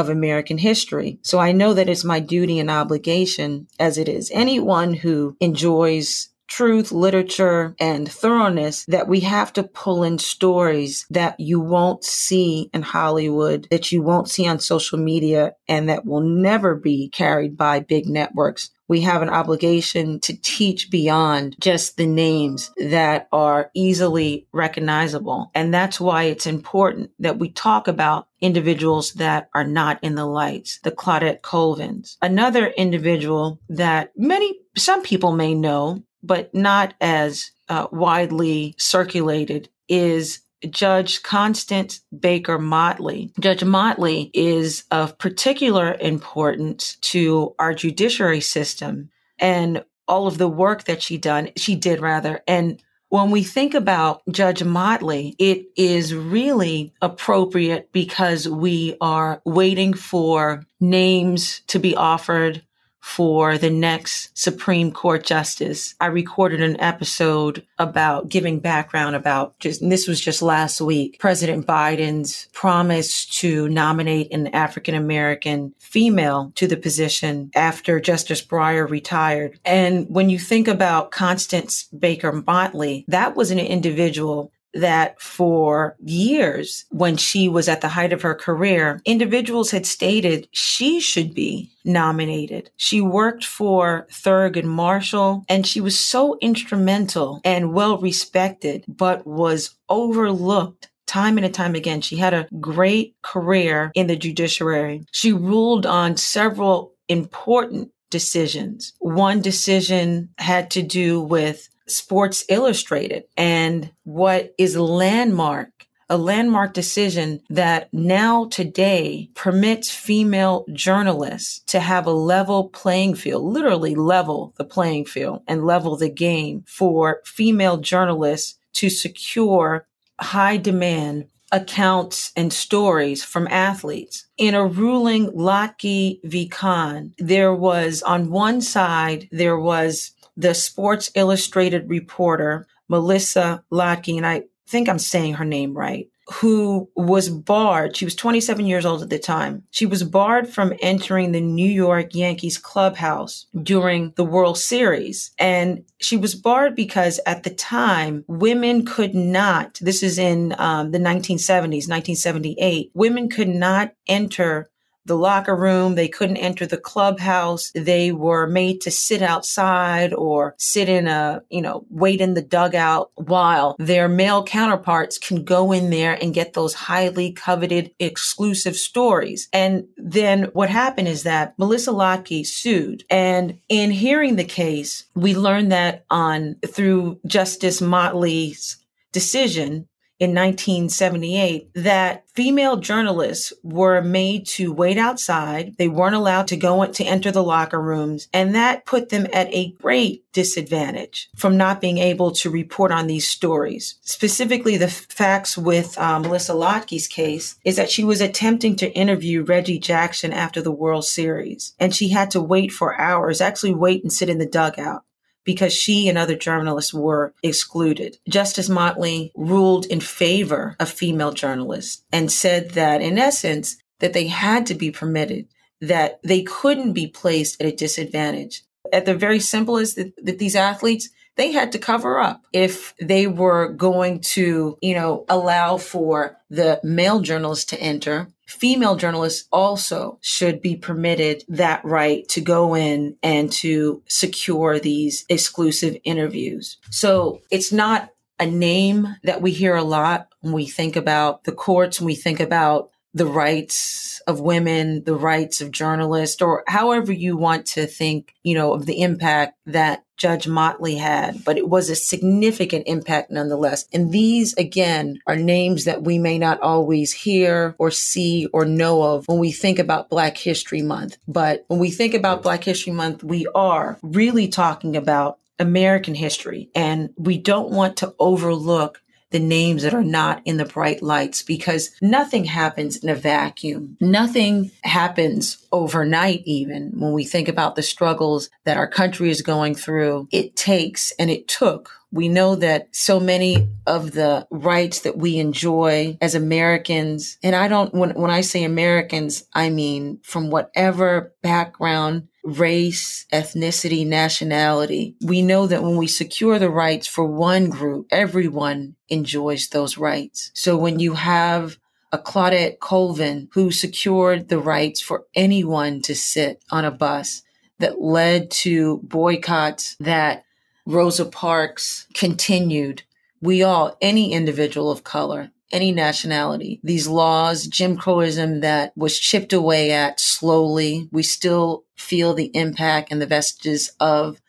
of 0.00 0.08
American 0.08 0.58
history. 0.58 1.18
So 1.22 1.38
I 1.38 1.52
know 1.52 1.74
that 1.74 1.88
it's 1.88 2.04
my 2.04 2.18
duty 2.18 2.58
and 2.58 2.70
obligation, 2.70 3.68
as 3.78 3.98
it 3.98 4.08
is 4.08 4.30
anyone 4.34 4.94
who 4.94 5.36
enjoys 5.40 6.30
truth, 6.50 6.92
literature, 6.92 7.74
and 7.80 8.10
thoroughness 8.10 8.84
that 8.86 9.08
we 9.08 9.20
have 9.20 9.52
to 9.54 9.62
pull 9.62 10.02
in 10.02 10.18
stories 10.18 11.06
that 11.08 11.40
you 11.40 11.60
won't 11.60 12.04
see 12.04 12.68
in 12.74 12.82
Hollywood, 12.82 13.66
that 13.70 13.90
you 13.90 14.02
won't 14.02 14.28
see 14.28 14.46
on 14.46 14.58
social 14.58 14.98
media, 14.98 15.54
and 15.68 15.88
that 15.88 16.04
will 16.04 16.20
never 16.20 16.74
be 16.74 17.08
carried 17.08 17.56
by 17.56 17.80
big 17.80 18.06
networks 18.06 18.70
we 18.90 19.02
have 19.02 19.22
an 19.22 19.30
obligation 19.30 20.18
to 20.18 20.36
teach 20.42 20.90
beyond 20.90 21.54
just 21.60 21.96
the 21.96 22.06
names 22.06 22.72
that 22.76 23.28
are 23.30 23.70
easily 23.72 24.48
recognizable. 24.52 25.52
And 25.54 25.72
that's 25.72 26.00
why 26.00 26.24
it's 26.24 26.44
important 26.44 27.12
that 27.20 27.38
we 27.38 27.50
talk 27.50 27.86
about 27.86 28.26
individuals 28.40 29.12
that 29.12 29.48
are 29.54 29.66
not 29.66 30.02
in 30.02 30.16
the 30.16 30.26
lights, 30.26 30.80
the 30.82 30.90
Claudette 30.90 31.40
Colvins. 31.40 32.16
Another 32.20 32.66
individual 32.66 33.60
that 33.68 34.10
many, 34.16 34.58
some 34.76 35.04
people 35.04 35.30
may 35.30 35.54
know, 35.54 36.02
but 36.22 36.54
not 36.54 36.94
as 37.00 37.50
uh, 37.68 37.86
widely 37.92 38.74
circulated 38.78 39.68
is 39.88 40.40
Judge 40.68 41.22
Constance 41.22 42.00
Baker 42.18 42.58
Motley. 42.58 43.32
Judge 43.40 43.64
Motley 43.64 44.30
is 44.34 44.84
of 44.90 45.16
particular 45.18 45.96
importance 46.00 46.96
to 47.02 47.54
our 47.58 47.72
judiciary 47.72 48.40
system 48.40 49.10
and 49.38 49.82
all 50.06 50.26
of 50.26 50.38
the 50.38 50.48
work 50.48 50.84
that 50.84 51.02
she 51.02 51.16
done, 51.16 51.50
she 51.56 51.76
did 51.76 52.00
rather. 52.00 52.42
And 52.46 52.82
when 53.08 53.30
we 53.30 53.42
think 53.42 53.74
about 53.74 54.22
Judge 54.30 54.62
Motley, 54.62 55.34
it 55.38 55.66
is 55.76 56.14
really 56.14 56.92
appropriate 57.00 57.90
because 57.92 58.48
we 58.48 58.96
are 59.00 59.40
waiting 59.44 59.94
for 59.94 60.64
names 60.80 61.60
to 61.68 61.78
be 61.78 61.96
offered 61.96 62.62
for 63.00 63.58
the 63.58 63.70
next 63.70 64.36
Supreme 64.38 64.92
Court 64.92 65.24
justice. 65.24 65.94
I 66.00 66.06
recorded 66.06 66.62
an 66.62 66.80
episode 66.80 67.66
about 67.78 68.28
giving 68.28 68.60
background 68.60 69.16
about 69.16 69.58
just, 69.58 69.80
this 69.80 70.06
was 70.06 70.20
just 70.20 70.42
last 70.42 70.80
week, 70.80 71.18
President 71.18 71.66
Biden's 71.66 72.48
promise 72.52 73.26
to 73.40 73.68
nominate 73.68 74.32
an 74.32 74.48
African 74.48 74.94
American 74.94 75.74
female 75.78 76.52
to 76.56 76.66
the 76.66 76.76
position 76.76 77.50
after 77.54 78.00
Justice 78.00 78.44
Breyer 78.44 78.88
retired. 78.88 79.58
And 79.64 80.06
when 80.08 80.30
you 80.30 80.38
think 80.38 80.68
about 80.68 81.10
Constance 81.10 81.84
Baker 81.84 82.32
Motley, 82.46 83.04
that 83.08 83.34
was 83.34 83.50
an 83.50 83.58
individual 83.58 84.52
that 84.74 85.20
for 85.20 85.96
years, 86.00 86.84
when 86.90 87.16
she 87.16 87.48
was 87.48 87.68
at 87.68 87.80
the 87.80 87.88
height 87.88 88.12
of 88.12 88.22
her 88.22 88.34
career, 88.34 89.00
individuals 89.04 89.70
had 89.70 89.86
stated 89.86 90.48
she 90.52 91.00
should 91.00 91.34
be 91.34 91.70
nominated. 91.84 92.70
She 92.76 93.00
worked 93.00 93.44
for 93.44 94.06
Thurgood 94.10 94.64
Marshall 94.64 95.44
and 95.48 95.66
she 95.66 95.80
was 95.80 95.98
so 95.98 96.38
instrumental 96.40 97.40
and 97.44 97.72
well 97.72 97.98
respected, 97.98 98.84
but 98.86 99.26
was 99.26 99.76
overlooked 99.88 100.88
time 101.06 101.38
and 101.38 101.52
time 101.52 101.74
again. 101.74 102.00
She 102.00 102.16
had 102.16 102.34
a 102.34 102.46
great 102.60 103.16
career 103.22 103.90
in 103.94 104.06
the 104.06 104.16
judiciary. 104.16 105.04
She 105.10 105.32
ruled 105.32 105.84
on 105.84 106.16
several 106.16 106.94
important 107.08 107.90
decisions. 108.10 108.92
One 108.98 109.40
decision 109.40 110.28
had 110.38 110.70
to 110.72 110.82
do 110.82 111.20
with 111.20 111.68
Sports 111.90 112.44
Illustrated 112.48 113.24
and 113.36 113.90
what 114.04 114.54
is 114.58 114.76
landmark 114.76 115.80
a 116.10 116.18
landmark 116.18 116.74
decision 116.74 117.40
that 117.50 117.88
now 117.94 118.46
today 118.46 119.30
permits 119.36 119.94
female 119.94 120.66
journalists 120.72 121.60
to 121.60 121.78
have 121.78 122.04
a 122.04 122.10
level 122.10 122.68
playing 122.68 123.14
field, 123.14 123.44
literally 123.44 123.94
level 123.94 124.52
the 124.56 124.64
playing 124.64 125.04
field 125.04 125.40
and 125.46 125.64
level 125.64 125.96
the 125.96 126.08
game 126.08 126.64
for 126.66 127.20
female 127.24 127.76
journalists 127.76 128.58
to 128.72 128.90
secure 128.90 129.86
high 130.20 130.56
demand 130.56 131.28
accounts 131.52 132.32
and 132.36 132.52
stories 132.52 133.22
from 133.22 133.46
athletes. 133.48 134.26
In 134.36 134.54
a 134.54 134.66
ruling 134.66 135.30
Ludtke 135.30 136.20
v. 136.24 136.48
Kuhn, 136.48 137.14
there 137.18 137.54
was 137.54 138.02
on 138.02 138.30
one 138.30 138.60
side, 138.60 139.28
there 139.30 139.58
was 139.58 140.10
the 140.40 140.54
Sports 140.54 141.10
Illustrated 141.14 141.88
reporter, 141.88 142.66
Melissa 142.88 143.62
Ludtke, 143.70 144.16
and 144.16 144.26
I 144.26 144.44
think 144.66 144.88
I'm 144.88 144.98
saying 144.98 145.34
her 145.34 145.44
name 145.44 145.74
right, 145.76 146.08
who 146.32 146.88
was 146.94 147.28
barred. 147.28 147.96
She 147.96 148.04
was 148.04 148.14
27 148.14 148.64
years 148.64 148.86
old 148.86 149.02
at 149.02 149.10
the 149.10 149.18
time. 149.18 149.64
She 149.70 149.84
was 149.84 150.04
barred 150.04 150.48
from 150.48 150.72
entering 150.80 151.32
the 151.32 151.40
New 151.40 151.68
York 151.68 152.14
Yankees 152.14 152.56
clubhouse 152.56 153.46
during 153.62 154.12
the 154.16 154.24
World 154.24 154.56
Series. 154.56 155.32
And 155.38 155.84
she 156.00 156.16
was 156.16 156.36
barred 156.36 156.76
because 156.76 157.18
at 157.26 157.42
the 157.42 157.50
time, 157.50 158.24
women 158.28 158.86
could 158.86 159.14
not, 159.14 159.78
this 159.80 160.04
is 160.04 160.18
in 160.18 160.54
um, 160.58 160.92
the 160.92 160.98
1970s, 160.98 161.88
1978, 161.88 162.92
women 162.94 163.28
could 163.28 163.48
not 163.48 163.92
enter 164.06 164.69
the 165.04 165.16
locker 165.16 165.56
room. 165.56 165.94
They 165.94 166.08
couldn't 166.08 166.36
enter 166.36 166.66
the 166.66 166.78
clubhouse. 166.78 167.70
They 167.74 168.12
were 168.12 168.46
made 168.46 168.80
to 168.82 168.90
sit 168.90 169.22
outside 169.22 170.12
or 170.12 170.54
sit 170.58 170.88
in 170.88 171.06
a, 171.06 171.42
you 171.50 171.62
know, 171.62 171.84
wait 171.90 172.20
in 172.20 172.34
the 172.34 172.42
dugout 172.42 173.10
while 173.14 173.76
their 173.78 174.08
male 174.08 174.44
counterparts 174.44 175.18
can 175.18 175.44
go 175.44 175.72
in 175.72 175.90
there 175.90 176.18
and 176.20 176.34
get 176.34 176.52
those 176.52 176.74
highly 176.74 177.32
coveted 177.32 177.92
exclusive 177.98 178.76
stories. 178.76 179.48
And 179.52 179.86
then 179.96 180.44
what 180.52 180.70
happened 180.70 181.08
is 181.08 181.24
that 181.24 181.58
Melissa 181.58 181.90
Ludtke 181.90 182.46
sued. 182.46 183.04
And 183.10 183.58
in 183.68 183.90
hearing 183.90 184.36
the 184.36 184.44
case, 184.44 185.04
we 185.14 185.34
learned 185.34 185.72
that 185.72 186.04
on 186.10 186.56
through 186.66 187.20
Justice 187.26 187.80
Motley's 187.80 188.76
decision 189.12 189.88
in 190.20 190.34
1978 190.34 191.70
that 191.74 192.24
female 192.34 192.76
journalists 192.76 193.54
were 193.62 194.02
made 194.02 194.46
to 194.46 194.72
wait 194.72 194.98
outside. 194.98 195.74
They 195.78 195.88
weren't 195.88 196.14
allowed 196.14 196.46
to 196.48 196.56
go 196.56 196.84
to 196.84 197.04
enter 197.04 197.32
the 197.32 197.42
locker 197.42 197.80
rooms. 197.80 198.28
And 198.32 198.54
that 198.54 198.84
put 198.84 199.08
them 199.08 199.26
at 199.32 199.52
a 199.52 199.72
great 199.80 200.30
disadvantage 200.32 201.30
from 201.36 201.56
not 201.56 201.80
being 201.80 201.98
able 201.98 202.30
to 202.32 202.50
report 202.50 202.92
on 202.92 203.06
these 203.06 203.28
stories. 203.28 203.98
Specifically, 204.02 204.76
the 204.76 204.88
facts 204.88 205.56
with 205.56 205.98
um, 205.98 206.22
Melissa 206.22 206.52
Ludtke's 206.52 207.08
case 207.08 207.56
is 207.64 207.76
that 207.76 207.90
she 207.90 208.04
was 208.04 208.20
attempting 208.20 208.76
to 208.76 208.92
interview 208.92 209.42
Reggie 209.42 209.78
Jackson 209.78 210.32
after 210.32 210.60
the 210.60 210.70
World 210.70 211.06
Series 211.06 211.74
and 211.80 211.94
she 211.94 212.10
had 212.10 212.30
to 212.32 212.40
wait 212.40 212.70
for 212.70 213.00
hours, 213.00 213.40
actually 213.40 213.74
wait 213.74 214.02
and 214.02 214.12
sit 214.12 214.28
in 214.28 214.38
the 214.38 214.46
dugout 214.46 215.02
because 215.44 215.72
she 215.72 216.08
and 216.08 216.18
other 216.18 216.36
journalists 216.36 216.92
were 216.92 217.34
excluded. 217.42 218.18
Justice 218.28 218.68
Motley 218.68 219.32
ruled 219.34 219.86
in 219.86 220.00
favor 220.00 220.76
of 220.78 220.88
female 220.88 221.32
journalists 221.32 222.02
and 222.12 222.30
said 222.30 222.70
that 222.70 223.00
in 223.00 223.18
essence, 223.18 223.76
that 224.00 224.12
they 224.12 224.26
had 224.26 224.66
to 224.66 224.74
be 224.74 224.90
permitted, 224.90 225.46
that 225.80 226.20
they 226.22 226.42
couldn't 226.42 226.92
be 226.92 227.06
placed 227.06 227.60
at 227.60 227.66
a 227.66 227.76
disadvantage. 227.76 228.62
At 228.92 229.06
the 229.06 229.14
very 229.14 229.40
simplest 229.40 229.96
that, 229.96 230.12
that 230.24 230.38
these 230.38 230.56
athletes, 230.56 231.10
they 231.36 231.52
had 231.52 231.72
to 231.72 231.78
cover 231.78 232.18
up 232.18 232.42
if 232.52 232.94
they 233.00 233.26
were 233.26 233.68
going 233.68 234.20
to, 234.20 234.76
you 234.82 234.94
know, 234.94 235.24
allow 235.28 235.76
for 235.76 236.36
the 236.50 236.80
male 236.82 237.20
journalists 237.20 237.66
to 237.66 237.80
enter 237.80 238.28
female 238.50 238.96
journalists 238.96 239.48
also 239.52 240.18
should 240.20 240.60
be 240.60 240.76
permitted 240.76 241.44
that 241.48 241.84
right 241.84 242.28
to 242.28 242.40
go 242.40 242.74
in 242.74 243.16
and 243.22 243.52
to 243.52 244.02
secure 244.08 244.78
these 244.78 245.24
exclusive 245.28 245.96
interviews. 246.04 246.76
So 246.90 247.40
it's 247.50 247.72
not 247.72 248.10
a 248.38 248.46
name 248.46 249.16
that 249.22 249.42
we 249.42 249.52
hear 249.52 249.76
a 249.76 249.84
lot 249.84 250.28
when 250.40 250.52
we 250.52 250.66
think 250.66 250.96
about 250.96 251.44
the 251.44 251.52
courts, 251.52 252.00
when 252.00 252.06
we 252.06 252.14
think 252.14 252.40
about 252.40 252.90
the 253.12 253.26
rights 253.26 254.20
of 254.26 254.40
women, 254.40 255.04
the 255.04 255.14
rights 255.14 255.60
of 255.60 255.70
journalists, 255.70 256.40
or 256.40 256.62
however 256.66 257.12
you 257.12 257.36
want 257.36 257.66
to 257.66 257.86
think, 257.86 258.34
you 258.42 258.54
know, 258.54 258.72
of 258.72 258.86
the 258.86 259.02
impact 259.02 259.58
that 259.66 260.04
Judge 260.20 260.46
Motley 260.46 260.96
had, 260.96 261.42
but 261.44 261.56
it 261.56 261.70
was 261.70 261.88
a 261.88 261.96
significant 261.96 262.84
impact 262.86 263.30
nonetheless. 263.30 263.86
And 263.90 264.12
these, 264.12 264.52
again, 264.58 265.18
are 265.26 265.34
names 265.34 265.86
that 265.86 266.02
we 266.02 266.18
may 266.18 266.38
not 266.38 266.60
always 266.60 267.10
hear 267.10 267.74
or 267.78 267.90
see 267.90 268.46
or 268.52 268.66
know 268.66 269.02
of 269.02 269.26
when 269.26 269.38
we 269.38 269.50
think 269.50 269.78
about 269.78 270.10
Black 270.10 270.36
History 270.36 270.82
Month. 270.82 271.16
But 271.26 271.64
when 271.68 271.80
we 271.80 271.90
think 271.90 272.12
about 272.12 272.42
Black 272.42 272.62
History 272.62 272.92
Month, 272.92 273.24
we 273.24 273.46
are 273.54 273.98
really 274.02 274.46
talking 274.46 274.94
about 274.94 275.38
American 275.58 276.14
history. 276.14 276.68
And 276.74 277.14
we 277.16 277.38
don't 277.38 277.70
want 277.70 277.96
to 277.98 278.14
overlook 278.18 279.00
the 279.30 279.38
names 279.38 279.82
that 279.82 279.94
are 279.94 280.02
not 280.02 280.42
in 280.44 280.56
the 280.56 280.64
bright 280.64 281.02
lights 281.02 281.42
because 281.42 281.90
nothing 282.02 282.44
happens 282.44 282.96
in 282.96 283.08
a 283.08 283.14
vacuum. 283.14 283.96
Nothing 284.00 284.70
happens 284.82 285.66
overnight, 285.72 286.42
even 286.44 286.92
when 286.94 287.12
we 287.12 287.24
think 287.24 287.48
about 287.48 287.76
the 287.76 287.82
struggles 287.82 288.50
that 288.64 288.76
our 288.76 288.88
country 288.88 289.30
is 289.30 289.42
going 289.42 289.74
through. 289.74 290.28
It 290.30 290.56
takes 290.56 291.12
and 291.12 291.30
it 291.30 291.48
took 291.48 291.99
we 292.12 292.28
know 292.28 292.56
that 292.56 292.88
so 292.92 293.20
many 293.20 293.68
of 293.86 294.12
the 294.12 294.46
rights 294.50 295.00
that 295.00 295.16
we 295.16 295.38
enjoy 295.38 296.18
as 296.20 296.34
Americans, 296.34 297.38
and 297.42 297.54
I 297.54 297.68
don't, 297.68 297.94
when, 297.94 298.10
when 298.10 298.30
I 298.30 298.40
say 298.40 298.64
Americans, 298.64 299.44
I 299.54 299.70
mean 299.70 300.20
from 300.22 300.50
whatever 300.50 301.32
background 301.42 302.28
race, 302.42 303.26
ethnicity, 303.32 304.06
nationality. 304.06 305.14
We 305.20 305.42
know 305.42 305.66
that 305.66 305.82
when 305.82 305.96
we 305.96 306.06
secure 306.06 306.58
the 306.58 306.70
rights 306.70 307.06
for 307.06 307.24
one 307.24 307.68
group, 307.68 308.06
everyone 308.10 308.96
enjoys 309.08 309.68
those 309.68 309.98
rights. 309.98 310.50
So 310.54 310.76
when 310.76 310.98
you 310.98 311.14
have 311.14 311.78
a 312.12 312.18
Claudette 312.18 312.78
Colvin 312.80 313.48
who 313.52 313.70
secured 313.70 314.48
the 314.48 314.58
rights 314.58 315.00
for 315.00 315.26
anyone 315.34 316.02
to 316.02 316.14
sit 316.14 316.62
on 316.70 316.84
a 316.84 316.90
bus 316.90 317.42
that 317.78 318.00
led 318.00 318.50
to 318.50 318.98
boycotts 319.04 319.96
that 320.00 320.44
Rosa 320.86 321.24
Parks 321.24 322.06
continued. 322.14 323.02
We 323.40 323.62
all, 323.62 323.96
any 324.00 324.32
individual 324.32 324.90
of 324.90 325.04
color, 325.04 325.50
any 325.72 325.92
nationality. 325.92 326.80
These 326.82 327.08
laws, 327.08 327.66
Jim 327.66 327.96
Crowism 327.96 328.60
that 328.60 328.96
was 328.96 329.18
chipped 329.18 329.52
away 329.52 329.92
at 329.92 330.20
slowly. 330.20 331.08
We 331.12 331.22
still 331.22 331.84
feel 331.96 332.34
the 332.34 332.50
impact 332.54 333.12
and 333.12 333.20
the 333.20 333.26
vestiges 333.26 333.92
of 334.00 334.40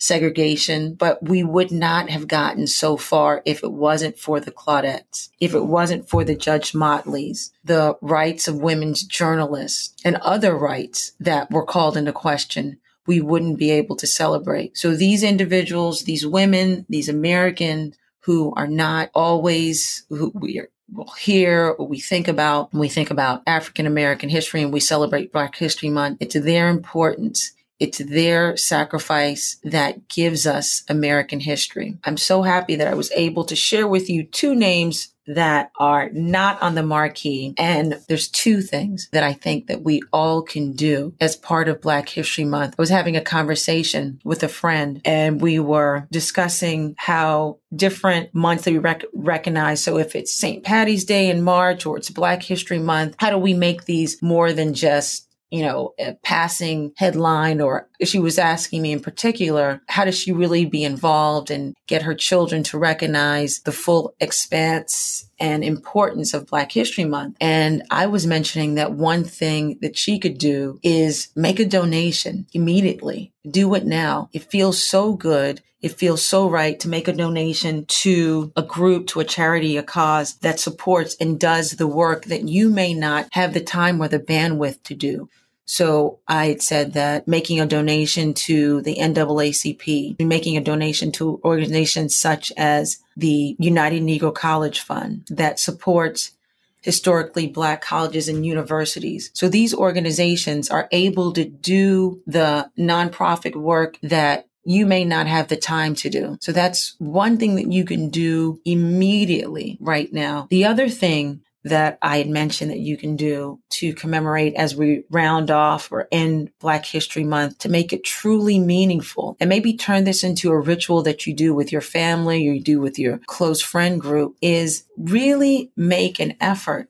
segregation, 0.00 0.94
but 0.94 1.22
we 1.22 1.44
would 1.44 1.70
not 1.70 2.08
have 2.08 2.26
gotten 2.26 2.66
so 2.66 2.96
far 2.96 3.42
if 3.44 3.62
it 3.62 3.70
wasn't 3.70 4.18
for 4.18 4.40
the 4.40 4.50
Claudettes, 4.50 5.28
if 5.38 5.54
it 5.54 5.66
wasn't 5.66 6.08
for 6.08 6.24
the 6.24 6.34
Judge 6.34 6.72
Motleys, 6.72 7.50
the 7.62 7.96
rights 8.00 8.48
of 8.48 8.56
women's 8.56 9.02
journalists, 9.02 9.94
and 10.02 10.16
other 10.16 10.56
rights 10.56 11.12
that 11.20 11.50
were 11.50 11.66
called 11.66 11.98
into 11.98 12.12
question. 12.12 12.78
We 13.10 13.20
wouldn't 13.20 13.58
be 13.58 13.70
able 13.72 13.96
to 13.96 14.06
celebrate. 14.06 14.78
So 14.82 14.94
these 14.94 15.22
individuals, 15.24 16.04
these 16.04 16.24
women, 16.24 16.86
these 16.88 17.08
Americans 17.08 17.96
who 18.20 18.54
are 18.54 18.68
not 18.68 19.10
always 19.14 20.04
who 20.08 20.30
we 20.34 20.60
are 20.60 20.68
will 20.92 21.12
hear 21.18 21.74
we 21.78 21.98
think 22.00 22.28
about 22.28 22.72
when 22.72 22.80
we 22.80 22.88
think 22.88 23.10
about 23.10 23.42
African 23.46 23.86
American 23.86 24.28
history 24.28 24.62
and 24.62 24.72
we 24.72 24.80
celebrate 24.80 25.32
Black 25.32 25.56
History 25.56 25.90
Month. 25.90 26.18
It's 26.20 26.38
their 26.38 26.68
importance. 26.68 27.52
It's 27.80 27.98
their 27.98 28.56
sacrifice 28.56 29.56
that 29.64 30.08
gives 30.08 30.46
us 30.46 30.84
American 30.88 31.40
history. 31.40 31.98
I'm 32.04 32.18
so 32.18 32.42
happy 32.42 32.76
that 32.76 32.88
I 32.88 32.94
was 32.94 33.10
able 33.12 33.44
to 33.46 33.56
share 33.56 33.88
with 33.88 34.08
you 34.08 34.22
two 34.22 34.54
names 34.54 35.08
that 35.34 35.70
are 35.78 36.10
not 36.10 36.60
on 36.62 36.74
the 36.74 36.82
marquee. 36.82 37.54
And 37.56 38.00
there's 38.08 38.28
two 38.28 38.60
things 38.60 39.08
that 39.12 39.22
I 39.22 39.32
think 39.32 39.66
that 39.68 39.82
we 39.82 40.02
all 40.12 40.42
can 40.42 40.72
do 40.72 41.14
as 41.20 41.36
part 41.36 41.68
of 41.68 41.80
Black 41.80 42.08
History 42.08 42.44
Month. 42.44 42.74
I 42.78 42.82
was 42.82 42.90
having 42.90 43.16
a 43.16 43.20
conversation 43.20 44.20
with 44.24 44.42
a 44.42 44.48
friend 44.48 45.00
and 45.04 45.40
we 45.40 45.58
were 45.58 46.06
discussing 46.10 46.94
how 46.98 47.58
different 47.74 48.34
months 48.34 48.64
that 48.64 48.72
we 48.72 48.78
rec- 48.78 49.04
recognize. 49.14 49.82
So 49.82 49.98
if 49.98 50.16
it's 50.16 50.32
St. 50.32 50.64
Patty's 50.64 51.04
Day 51.04 51.30
in 51.30 51.42
March 51.42 51.86
or 51.86 51.96
it's 51.96 52.10
Black 52.10 52.42
History 52.42 52.78
Month, 52.78 53.14
how 53.18 53.30
do 53.30 53.38
we 53.38 53.54
make 53.54 53.84
these 53.84 54.20
more 54.22 54.52
than 54.52 54.74
just 54.74 55.29
you 55.50 55.62
know, 55.62 55.94
a 55.98 56.14
passing 56.22 56.92
headline 56.96 57.60
or 57.60 57.88
she 58.04 58.18
was 58.18 58.38
asking 58.38 58.82
me 58.82 58.92
in 58.92 59.00
particular, 59.00 59.82
how 59.88 60.04
does 60.04 60.18
she 60.18 60.32
really 60.32 60.64
be 60.64 60.84
involved 60.84 61.50
and 61.50 61.74
get 61.86 62.02
her 62.02 62.14
children 62.14 62.62
to 62.64 62.78
recognize 62.78 63.60
the 63.60 63.72
full 63.72 64.14
expanse 64.20 65.28
and 65.40 65.64
importance 65.64 66.34
of 66.34 66.46
Black 66.46 66.70
History 66.70 67.04
Month? 67.04 67.36
And 67.40 67.82
I 67.90 68.06
was 68.06 68.26
mentioning 68.26 68.76
that 68.76 68.92
one 68.92 69.24
thing 69.24 69.78
that 69.82 69.96
she 69.96 70.18
could 70.18 70.38
do 70.38 70.78
is 70.82 71.28
make 71.34 71.58
a 71.58 71.66
donation 71.66 72.46
immediately. 72.52 73.32
Do 73.48 73.74
it 73.74 73.86
now. 73.86 74.28
It 74.32 74.44
feels 74.44 74.82
so 74.88 75.14
good. 75.14 75.62
It 75.80 75.92
feels 75.92 76.24
so 76.24 76.48
right 76.48 76.78
to 76.80 76.90
make 76.90 77.08
a 77.08 77.12
donation 77.12 77.86
to 77.86 78.52
a 78.54 78.62
group, 78.62 79.06
to 79.08 79.20
a 79.20 79.24
charity, 79.24 79.78
a 79.78 79.82
cause 79.82 80.34
that 80.40 80.60
supports 80.60 81.16
and 81.18 81.40
does 81.40 81.72
the 81.72 81.86
work 81.86 82.26
that 82.26 82.46
you 82.46 82.68
may 82.68 82.92
not 82.92 83.28
have 83.32 83.54
the 83.54 83.62
time 83.62 84.00
or 84.00 84.06
the 84.06 84.18
bandwidth 84.18 84.82
to 84.84 84.94
do. 84.94 85.30
So 85.70 86.18
I 86.26 86.56
said 86.56 86.94
that 86.94 87.28
making 87.28 87.60
a 87.60 87.66
donation 87.66 88.34
to 88.34 88.82
the 88.82 88.96
NAACP, 88.96 90.20
making 90.20 90.56
a 90.56 90.60
donation 90.60 91.12
to 91.12 91.40
organizations 91.44 92.16
such 92.16 92.52
as 92.56 92.98
the 93.16 93.54
United 93.60 94.02
Negro 94.02 94.34
College 94.34 94.80
Fund 94.80 95.28
that 95.30 95.60
supports 95.60 96.32
historically 96.80 97.46
black 97.46 97.82
colleges 97.82 98.28
and 98.28 98.44
universities. 98.44 99.30
So 99.32 99.48
these 99.48 99.72
organizations 99.72 100.70
are 100.70 100.88
able 100.90 101.32
to 101.34 101.44
do 101.44 102.20
the 102.26 102.68
nonprofit 102.76 103.54
work 103.54 103.96
that 104.02 104.48
you 104.64 104.86
may 104.86 105.04
not 105.04 105.28
have 105.28 105.46
the 105.46 105.56
time 105.56 105.94
to 105.96 106.10
do. 106.10 106.36
So 106.40 106.50
that's 106.50 106.96
one 106.98 107.38
thing 107.38 107.54
that 107.54 107.70
you 107.70 107.84
can 107.84 108.08
do 108.08 108.60
immediately 108.64 109.78
right 109.80 110.12
now. 110.12 110.48
The 110.50 110.64
other 110.64 110.88
thing 110.88 111.42
that 111.64 111.98
I 112.00 112.18
had 112.18 112.28
mentioned 112.28 112.70
that 112.70 112.78
you 112.78 112.96
can 112.96 113.16
do 113.16 113.60
to 113.70 113.92
commemorate 113.92 114.54
as 114.54 114.74
we 114.74 115.04
round 115.10 115.50
off 115.50 115.92
or 115.92 116.08
end 116.10 116.50
Black 116.58 116.86
History 116.86 117.24
Month 117.24 117.58
to 117.58 117.68
make 117.68 117.92
it 117.92 118.02
truly 118.02 118.58
meaningful 118.58 119.36
and 119.40 119.48
maybe 119.48 119.74
turn 119.74 120.04
this 120.04 120.24
into 120.24 120.50
a 120.50 120.58
ritual 120.58 121.02
that 121.02 121.26
you 121.26 121.34
do 121.34 121.54
with 121.54 121.70
your 121.70 121.82
family 121.82 122.48
or 122.48 122.52
you 122.52 122.62
do 122.62 122.80
with 122.80 122.98
your 122.98 123.18
close 123.26 123.60
friend 123.60 124.00
group 124.00 124.36
is 124.40 124.84
really 124.96 125.70
make 125.76 126.18
an 126.18 126.34
effort 126.40 126.88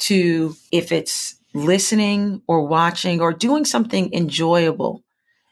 to, 0.00 0.54
if 0.70 0.92
it's 0.92 1.36
listening 1.54 2.42
or 2.46 2.66
watching 2.66 3.20
or 3.20 3.32
doing 3.32 3.64
something 3.64 4.12
enjoyable 4.12 5.02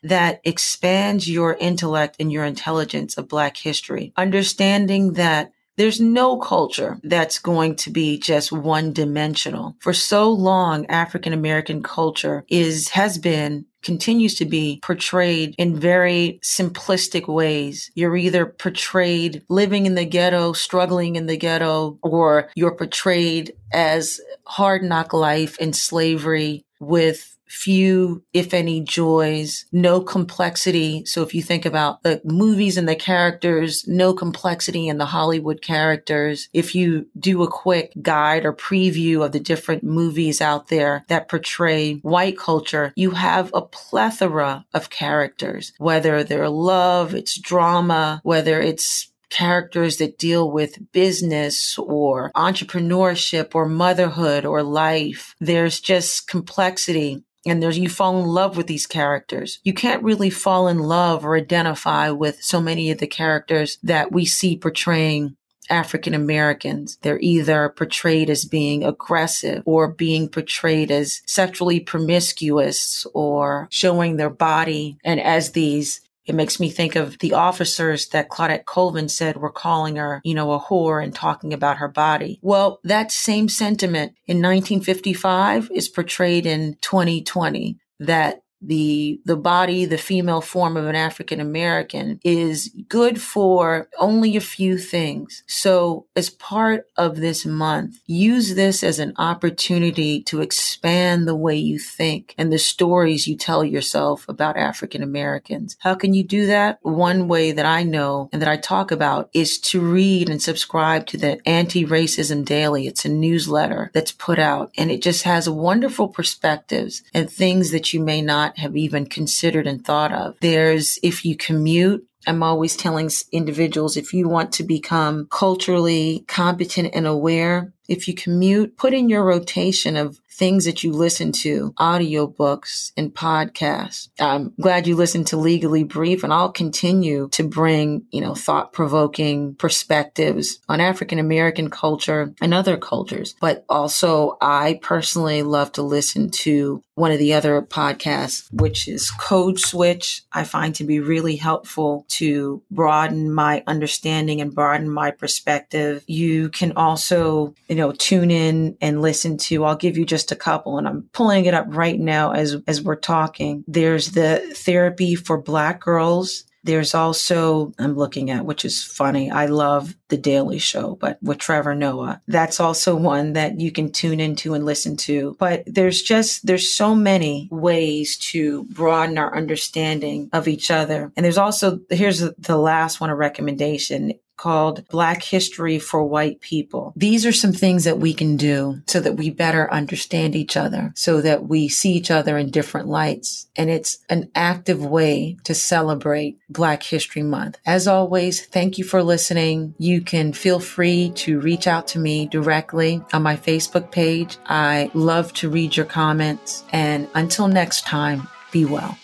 that 0.03 0.41
expands 0.45 1.31
your 1.31 1.55
intellect 1.55 2.17
and 2.19 2.33
your 2.33 2.45
intelligence 2.45 3.17
of 3.17 3.29
Black 3.29 3.57
history, 3.57 4.13
understanding 4.17 5.13
that 5.15 5.53
there's 5.77 6.01
no 6.01 6.39
culture 6.39 6.99
that's 7.03 7.39
going 7.39 7.77
to 7.77 7.91
be 7.91 8.19
just 8.19 8.53
one 8.53 8.93
dimensional. 8.93 9.77
For 9.81 9.93
so 9.93 10.31
long, 10.31 10.87
African 10.87 11.33
American 11.33 11.83
culture 11.83 12.45
is, 12.49 12.91
has 12.91 13.19
been 13.19 13.67
continues 13.83 14.37
to 14.37 14.45
be 14.45 14.79
portrayed 14.83 15.55
in 15.59 15.75
very 15.75 16.39
simplistic 16.43 17.27
ways. 17.27 17.91
You're 17.95 18.17
either 18.17 18.47
portrayed 18.47 19.43
living 19.49 19.87
in 19.87 19.97
the 19.97 20.05
ghetto, 20.05 20.53
struggling 20.53 21.17
in 21.17 21.27
the 21.27 21.37
ghetto, 21.37 21.99
or 22.03 22.49
you're 22.55 22.77
portrayed 22.77 23.55
as 23.73 24.21
hard 24.47 24.83
knock 24.83 25.13
life 25.13 25.57
and 25.61 25.75
slavery 25.75 26.65
with 26.79 27.37
few, 27.53 28.25
if 28.33 28.55
any, 28.55 28.81
joys, 28.81 29.67
no 29.73 30.01
complexity. 30.01 31.05
So 31.05 31.23
if 31.23 31.35
you 31.35 31.43
think 31.43 31.67
about 31.67 32.03
the 32.03 32.21
movies 32.25 32.79
and 32.79 32.89
the 32.89 32.97
characters, 32.97 33.87
no 33.87 34.15
complexity 34.15 34.89
in 34.89 34.99
the 34.99 35.07
Hollywood 35.07 35.61
characters. 35.61 36.49
If 36.53 36.75
you 36.75 37.07
do 37.19 37.43
a 37.43 37.51
quick 37.51 37.93
guide 38.01 38.45
or 38.47 38.55
preview 38.55 39.25
of 39.25 39.33
the 39.33 39.41
different 39.41 39.85
movies 39.85 40.41
out 40.41 40.69
there 40.69 41.05
that 41.09 41.29
portray 41.29 41.97
white 41.97 42.39
culture, 42.39 42.93
you 42.97 43.11
have 43.13 43.51
a 43.53 43.63
plethora 43.63 44.65
of 44.73 44.91
characters, 44.91 45.73
whether 45.79 46.25
they're 46.25 46.49
love, 46.49 47.15
it's 47.15 47.39
drama, 47.39 48.21
whether 48.25 48.61
it's 48.61 49.13
characters 49.33 49.97
that 49.97 50.19
deal 50.19 50.51
with 50.51 50.93
business 50.93 51.79
or 51.79 52.31
entrepreneurship 52.37 53.55
or 53.55 53.67
motherhood 53.67 54.45
or 54.45 54.63
life. 54.63 55.35
There's 55.41 55.81
just 55.81 56.29
complexity 56.29 57.25
and 57.45 57.63
there's 57.63 57.79
you 57.79 57.89
fall 57.89 58.21
in 58.21 58.27
love 58.27 58.57
with 58.57 58.67
these 58.67 58.87
characters. 58.87 59.59
You 59.65 59.75
can't 59.75 60.03
really 60.03 60.31
fall 60.31 60.69
in 60.69 60.79
love 60.79 61.25
or 61.25 61.37
identify 61.37 62.11
with 62.11 62.43
so 62.43 62.61
many 62.61 62.91
of 62.91 62.99
the 62.99 63.07
characters 63.07 63.79
that 63.83 64.13
we 64.13 64.25
see 64.25 64.57
portraying 64.57 65.37
African 65.71 66.15
Americans. 66.15 66.99
They're 67.03 67.19
either 67.21 67.69
portrayed 67.71 68.29
as 68.29 68.45
being 68.45 68.85
aggressive 68.85 69.63
or 69.65 69.89
being 69.89 70.29
portrayed 70.29 70.91
as 70.91 71.23
sexually 71.27 71.81
promiscuous 71.81 73.07
or 73.15 73.69
showing 73.71 74.17
their 74.17 74.31
body 74.31 74.99
and 75.05 75.19
as 75.19 75.53
these 75.53 76.02
it 76.25 76.35
makes 76.35 76.61
me 76.61 76.71
think 76.71 76.97
of 76.97 77.19
the 77.19 77.33
officers 77.35 78.09
that 78.09 78.29
Claudette 78.29 78.65
Colvin 78.65 79.09
said 79.09 79.37
were 79.37 79.51
calling 79.51 79.97
her, 79.97 80.21
you 80.25 80.35
know, 80.35 80.53
a 80.53 80.61
whore 80.61 81.03
and 81.03 81.15
talking 81.15 81.53
about 81.53 81.79
her 81.79 81.89
body. 81.89 82.39
Well, 82.43 82.81
that 82.85 83.11
same 83.11 83.49
sentiment 83.49 84.13
in 84.27 84.37
1955 84.37 85.71
is 85.73 85.89
portrayed 85.89 86.47
in 86.47 86.77
2020 86.81 87.79
that 88.01 88.43
the 88.63 89.21
the 89.25 89.37
body, 89.37 89.85
the 89.85 89.99
female 89.99 90.41
form 90.41 90.77
of 90.77 90.87
an 90.87 90.95
African 90.95 91.41
American 91.41 92.21
is 92.25 92.73
good 92.89 93.21
for 93.21 93.89
only 93.99 94.37
a 94.37 94.41
few 94.41 94.79
things. 94.79 95.43
So 95.47 96.07
as 96.17 96.31
part 96.31 96.87
of 96.97 97.17
this 97.17 97.45
month, 97.45 97.99
use 98.07 98.55
this 98.55 98.85
as 98.85 98.99
an 98.99 99.15
opportunity 99.19 100.23
to 100.25 100.41
expand 100.41 101.27
the 101.27 101.35
way 101.35 101.57
you 101.57 101.79
think 101.79 102.35
and 102.39 102.53
the 102.53 102.59
stories 102.59 103.27
you 103.27 103.37
tell 103.37 103.65
yourself 103.65 104.29
about 104.29 104.57
African 104.57 105.03
Americans. 105.03 105.77
How 105.81 105.95
can 105.95 106.15
you 106.15 106.23
do 106.23 106.47
that? 106.47 106.79
One 106.83 107.29
way 107.29 107.53
that 107.53 107.67
I 107.67 107.83
know 107.83 108.29
and 108.33 108.41
that 108.41 108.49
I 108.49 108.57
talk 108.57 108.91
about 108.91 109.31
is 109.33 109.59
to 109.59 109.81
read 109.81 110.29
and 110.29 110.41
subscribe 110.41 111.07
to 111.09 111.17
the 111.17 111.47
Anti-Racism 111.49 112.45
Daily. 112.45 112.87
It's 112.87 113.05
a 113.05 113.09
newsletter 113.09 113.91
that's 113.93 114.13
put 114.13 114.39
out 114.39 114.73
and 114.77 114.91
it 114.91 115.03
just 115.03 115.25
has 115.25 115.49
wonderful 115.49 116.09
perspectives 116.09 117.03
and 117.13 117.31
things 117.31 117.71
that 117.71 117.93
you 117.93 118.01
may 118.01 118.23
not 118.23 118.52
have 118.59 118.77
even 118.77 119.07
considered 119.07 119.67
and 119.67 119.85
thought 119.85 120.13
of. 120.13 120.37
There's 120.41 120.99
if 121.03 121.25
you 121.25 121.37
commute, 121.37 122.07
I'm 122.27 122.43
always 122.43 122.77
telling 122.77 123.11
individuals 123.33 123.97
if 123.97 124.13
you 124.13 124.29
want 124.29 124.53
to 124.53 124.63
become 124.63 125.27
culturally 125.31 126.25
competent 126.29 126.95
and 126.95 127.07
aware, 127.07 127.73
if 127.89 128.07
you 128.07 128.15
commute, 128.15 128.77
put 128.77 128.95
in 128.95 129.09
your 129.09 129.25
rotation 129.25 129.97
of 129.97 130.21
things 130.33 130.65
that 130.65 130.83
you 130.83 130.93
listen 130.93 131.33
to, 131.33 131.73
audiobooks 131.79 132.93
and 132.97 133.15
podcasts. 133.15 134.09
I'm 134.19 134.53
glad 134.61 134.87
you 134.87 134.97
listened 134.97 135.27
to 135.29 135.37
Legally 135.37 135.85
Brief 135.85 136.25
and 136.25 136.33
I'll 136.33 136.53
continue 136.53 137.29
to 137.33 137.45
bring, 137.45 138.07
you 138.11 138.21
know, 138.21 138.35
thought 138.35 138.73
provoking 138.73 139.55
perspectives 139.55 140.59
on 140.69 140.81
African 140.81 141.19
American 141.19 141.71
culture 141.71 142.35
and 142.41 142.55
other 142.55 142.77
cultures. 142.77 143.35
But 143.41 143.65
also 143.69 144.39
I 144.41 144.81
personally 144.83 145.43
love 145.43 145.73
to 145.73 145.83
listen 145.83 146.31
to 146.31 146.83
one 146.95 147.11
of 147.11 147.19
the 147.19 147.33
other 147.33 147.63
podcasts, 147.63 148.53
which 148.53 148.87
is 148.87 149.11
Code 149.11 149.59
Switch. 149.59 150.23
I 150.33 150.45
find 150.45 150.75
to 150.75 150.85
be 150.85 151.01
really 151.01 151.37
helpful 151.37 152.05
to 152.11 152.63
broaden 152.71 153.33
my 153.33 153.63
understanding 153.67 154.41
and 154.41 154.55
broaden 154.55 154.91
my 154.91 155.11
perspective. 155.11 156.05
You 156.07 156.51
can 156.51 156.73
also, 156.73 157.55
you 157.69 157.77
know, 157.77 157.93
tune 157.93 158.31
in 158.31 158.77
and 158.81 159.01
listen 159.01 159.39
to, 159.39 159.65
I'll 159.65 159.77
give 159.77 159.97
you 159.97 160.05
just 160.23 160.33
a 160.33 160.37
couple 160.37 160.79
and 160.79 160.87
I'm 160.87 161.09
pulling 161.13 161.47
it 161.47 161.55
up 161.55 161.67
right 161.69 161.99
now 161.99 162.33
as, 162.33 162.57
as 162.69 162.81
we're 162.81 162.97
talking. 162.97 163.65
There's 163.67 164.13
the 164.13 164.39
therapy 164.55 165.17
for 165.17 165.37
black 165.37 165.81
girls. 165.81 166.45
There's 166.65 166.95
also, 166.95 167.73
I'm 167.77 167.97
looking 167.97 168.31
at, 168.31 168.45
which 168.45 168.65
is 168.65 168.85
funny. 168.85 169.33
I 169.33 169.47
love 169.47 169.97
The 170.11 170.17
Daily 170.17 170.61
Show, 170.61 170.95
but 170.95 171.19
with 171.21 171.39
Trevor 171.39 171.75
Noah. 171.75 172.23
That's 172.29 172.61
also 172.61 172.95
one 172.95 173.33
that 173.33 173.59
you 173.59 173.73
can 173.73 173.91
tune 173.91 174.21
into 174.21 174.55
and 174.55 174.65
listen 174.65 174.97
to. 174.99 175.35
But 175.41 175.65
there's 175.67 176.03
just, 176.03 176.47
there's 176.47 176.73
so 176.73 176.95
many 176.95 177.49
ways 177.51 178.17
to 178.31 178.63
broaden 178.67 179.19
our 179.19 179.37
understanding 179.37 180.31
of 180.33 180.47
each 180.47 180.71
other. 180.71 181.11
And 181.17 181.25
there's 181.25 181.39
also, 181.39 181.81
here's 181.91 182.21
the 182.21 182.57
last 182.57 183.01
one, 183.01 183.11
a 183.11 183.17
recommendation 183.17 184.13
called 184.43 184.85
Black 184.89 185.23
History 185.23 185.79
for 185.79 186.03
White 186.03 186.41
People. 186.41 186.93
These 186.97 187.25
are 187.25 187.33
some 187.33 187.53
things 187.53 187.85
that 187.85 188.01
we 188.01 188.13
can 188.13 188.37
do 188.37 188.83
so 188.89 188.99
that 188.99 189.17
we 189.17 189.31
better 189.31 189.73
understand 189.73 190.35
each 190.35 190.57
other, 190.57 190.93
so 190.97 191.21
that 191.21 191.47
we 191.47 191.69
see 191.69 191.93
each 191.93 192.11
other 192.11 192.37
in 192.37 192.51
different 192.51 192.89
lights. 192.89 193.47
And 193.55 193.71
it's 193.71 193.99
an 194.11 194.31
active 194.35 194.85
way 194.85 195.37
to 195.45 195.55
celebrate 195.55 196.41
Black 196.51 196.83
History 196.83 197.23
Month. 197.23 197.61
As 197.65 197.87
always, 197.87 198.45
thank 198.45 198.79
you 198.79 198.85
for 198.85 199.01
listening. 199.05 199.77
You 199.79 200.01
can 200.01 200.33
feel 200.33 200.59
free 200.59 201.13
to 201.23 201.39
reach 201.39 201.69
out 201.69 201.87
to 201.89 202.01
me 202.01 202.27
directly 202.27 203.01
on 203.13 203.23
my 203.23 203.37
Facebook 203.37 203.93
page. 203.93 204.39
I 204.47 204.91
love 204.93 205.33
to 205.35 205.51
read 205.51 205.77
your 205.77 205.87
comments. 205.87 206.65
And 206.73 207.07
until 207.15 207.47
next 207.47 207.87
time, 207.87 208.27
be 208.51 208.65
well. 208.65 208.99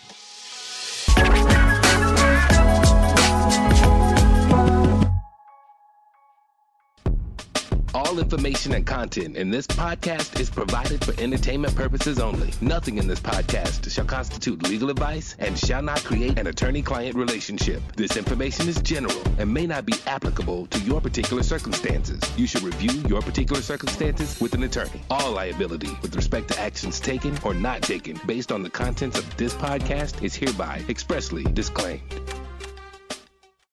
All 8.09 8.17
information 8.17 8.73
and 8.73 8.87
content 8.87 9.37
in 9.37 9.51
this 9.51 9.67
podcast 9.67 10.39
is 10.39 10.49
provided 10.49 11.05
for 11.05 11.13
entertainment 11.21 11.75
purposes 11.75 12.17
only. 12.17 12.51
Nothing 12.59 12.97
in 12.97 13.07
this 13.07 13.19
podcast 13.19 13.91
shall 13.91 14.05
constitute 14.05 14.63
legal 14.63 14.89
advice 14.89 15.35
and 15.37 15.55
shall 15.55 15.83
not 15.83 16.03
create 16.03 16.39
an 16.39 16.47
attorney 16.47 16.81
client 16.81 17.15
relationship. 17.15 17.83
This 17.95 18.17
information 18.17 18.67
is 18.67 18.81
general 18.81 19.21
and 19.37 19.53
may 19.53 19.67
not 19.67 19.85
be 19.85 19.93
applicable 20.07 20.65
to 20.65 20.79
your 20.79 20.99
particular 20.99 21.43
circumstances. 21.43 22.19
You 22.35 22.47
should 22.47 22.63
review 22.63 22.99
your 23.07 23.21
particular 23.21 23.61
circumstances 23.61 24.41
with 24.41 24.55
an 24.55 24.63
attorney. 24.63 25.03
All 25.11 25.31
liability 25.33 25.95
with 26.01 26.15
respect 26.15 26.47
to 26.47 26.59
actions 26.59 26.99
taken 26.99 27.37
or 27.45 27.53
not 27.53 27.83
taken 27.83 28.19
based 28.25 28.51
on 28.51 28.63
the 28.63 28.71
contents 28.71 29.19
of 29.19 29.37
this 29.37 29.53
podcast 29.53 30.23
is 30.23 30.33
hereby 30.33 30.83
expressly 30.89 31.43
disclaimed. 31.43 32.01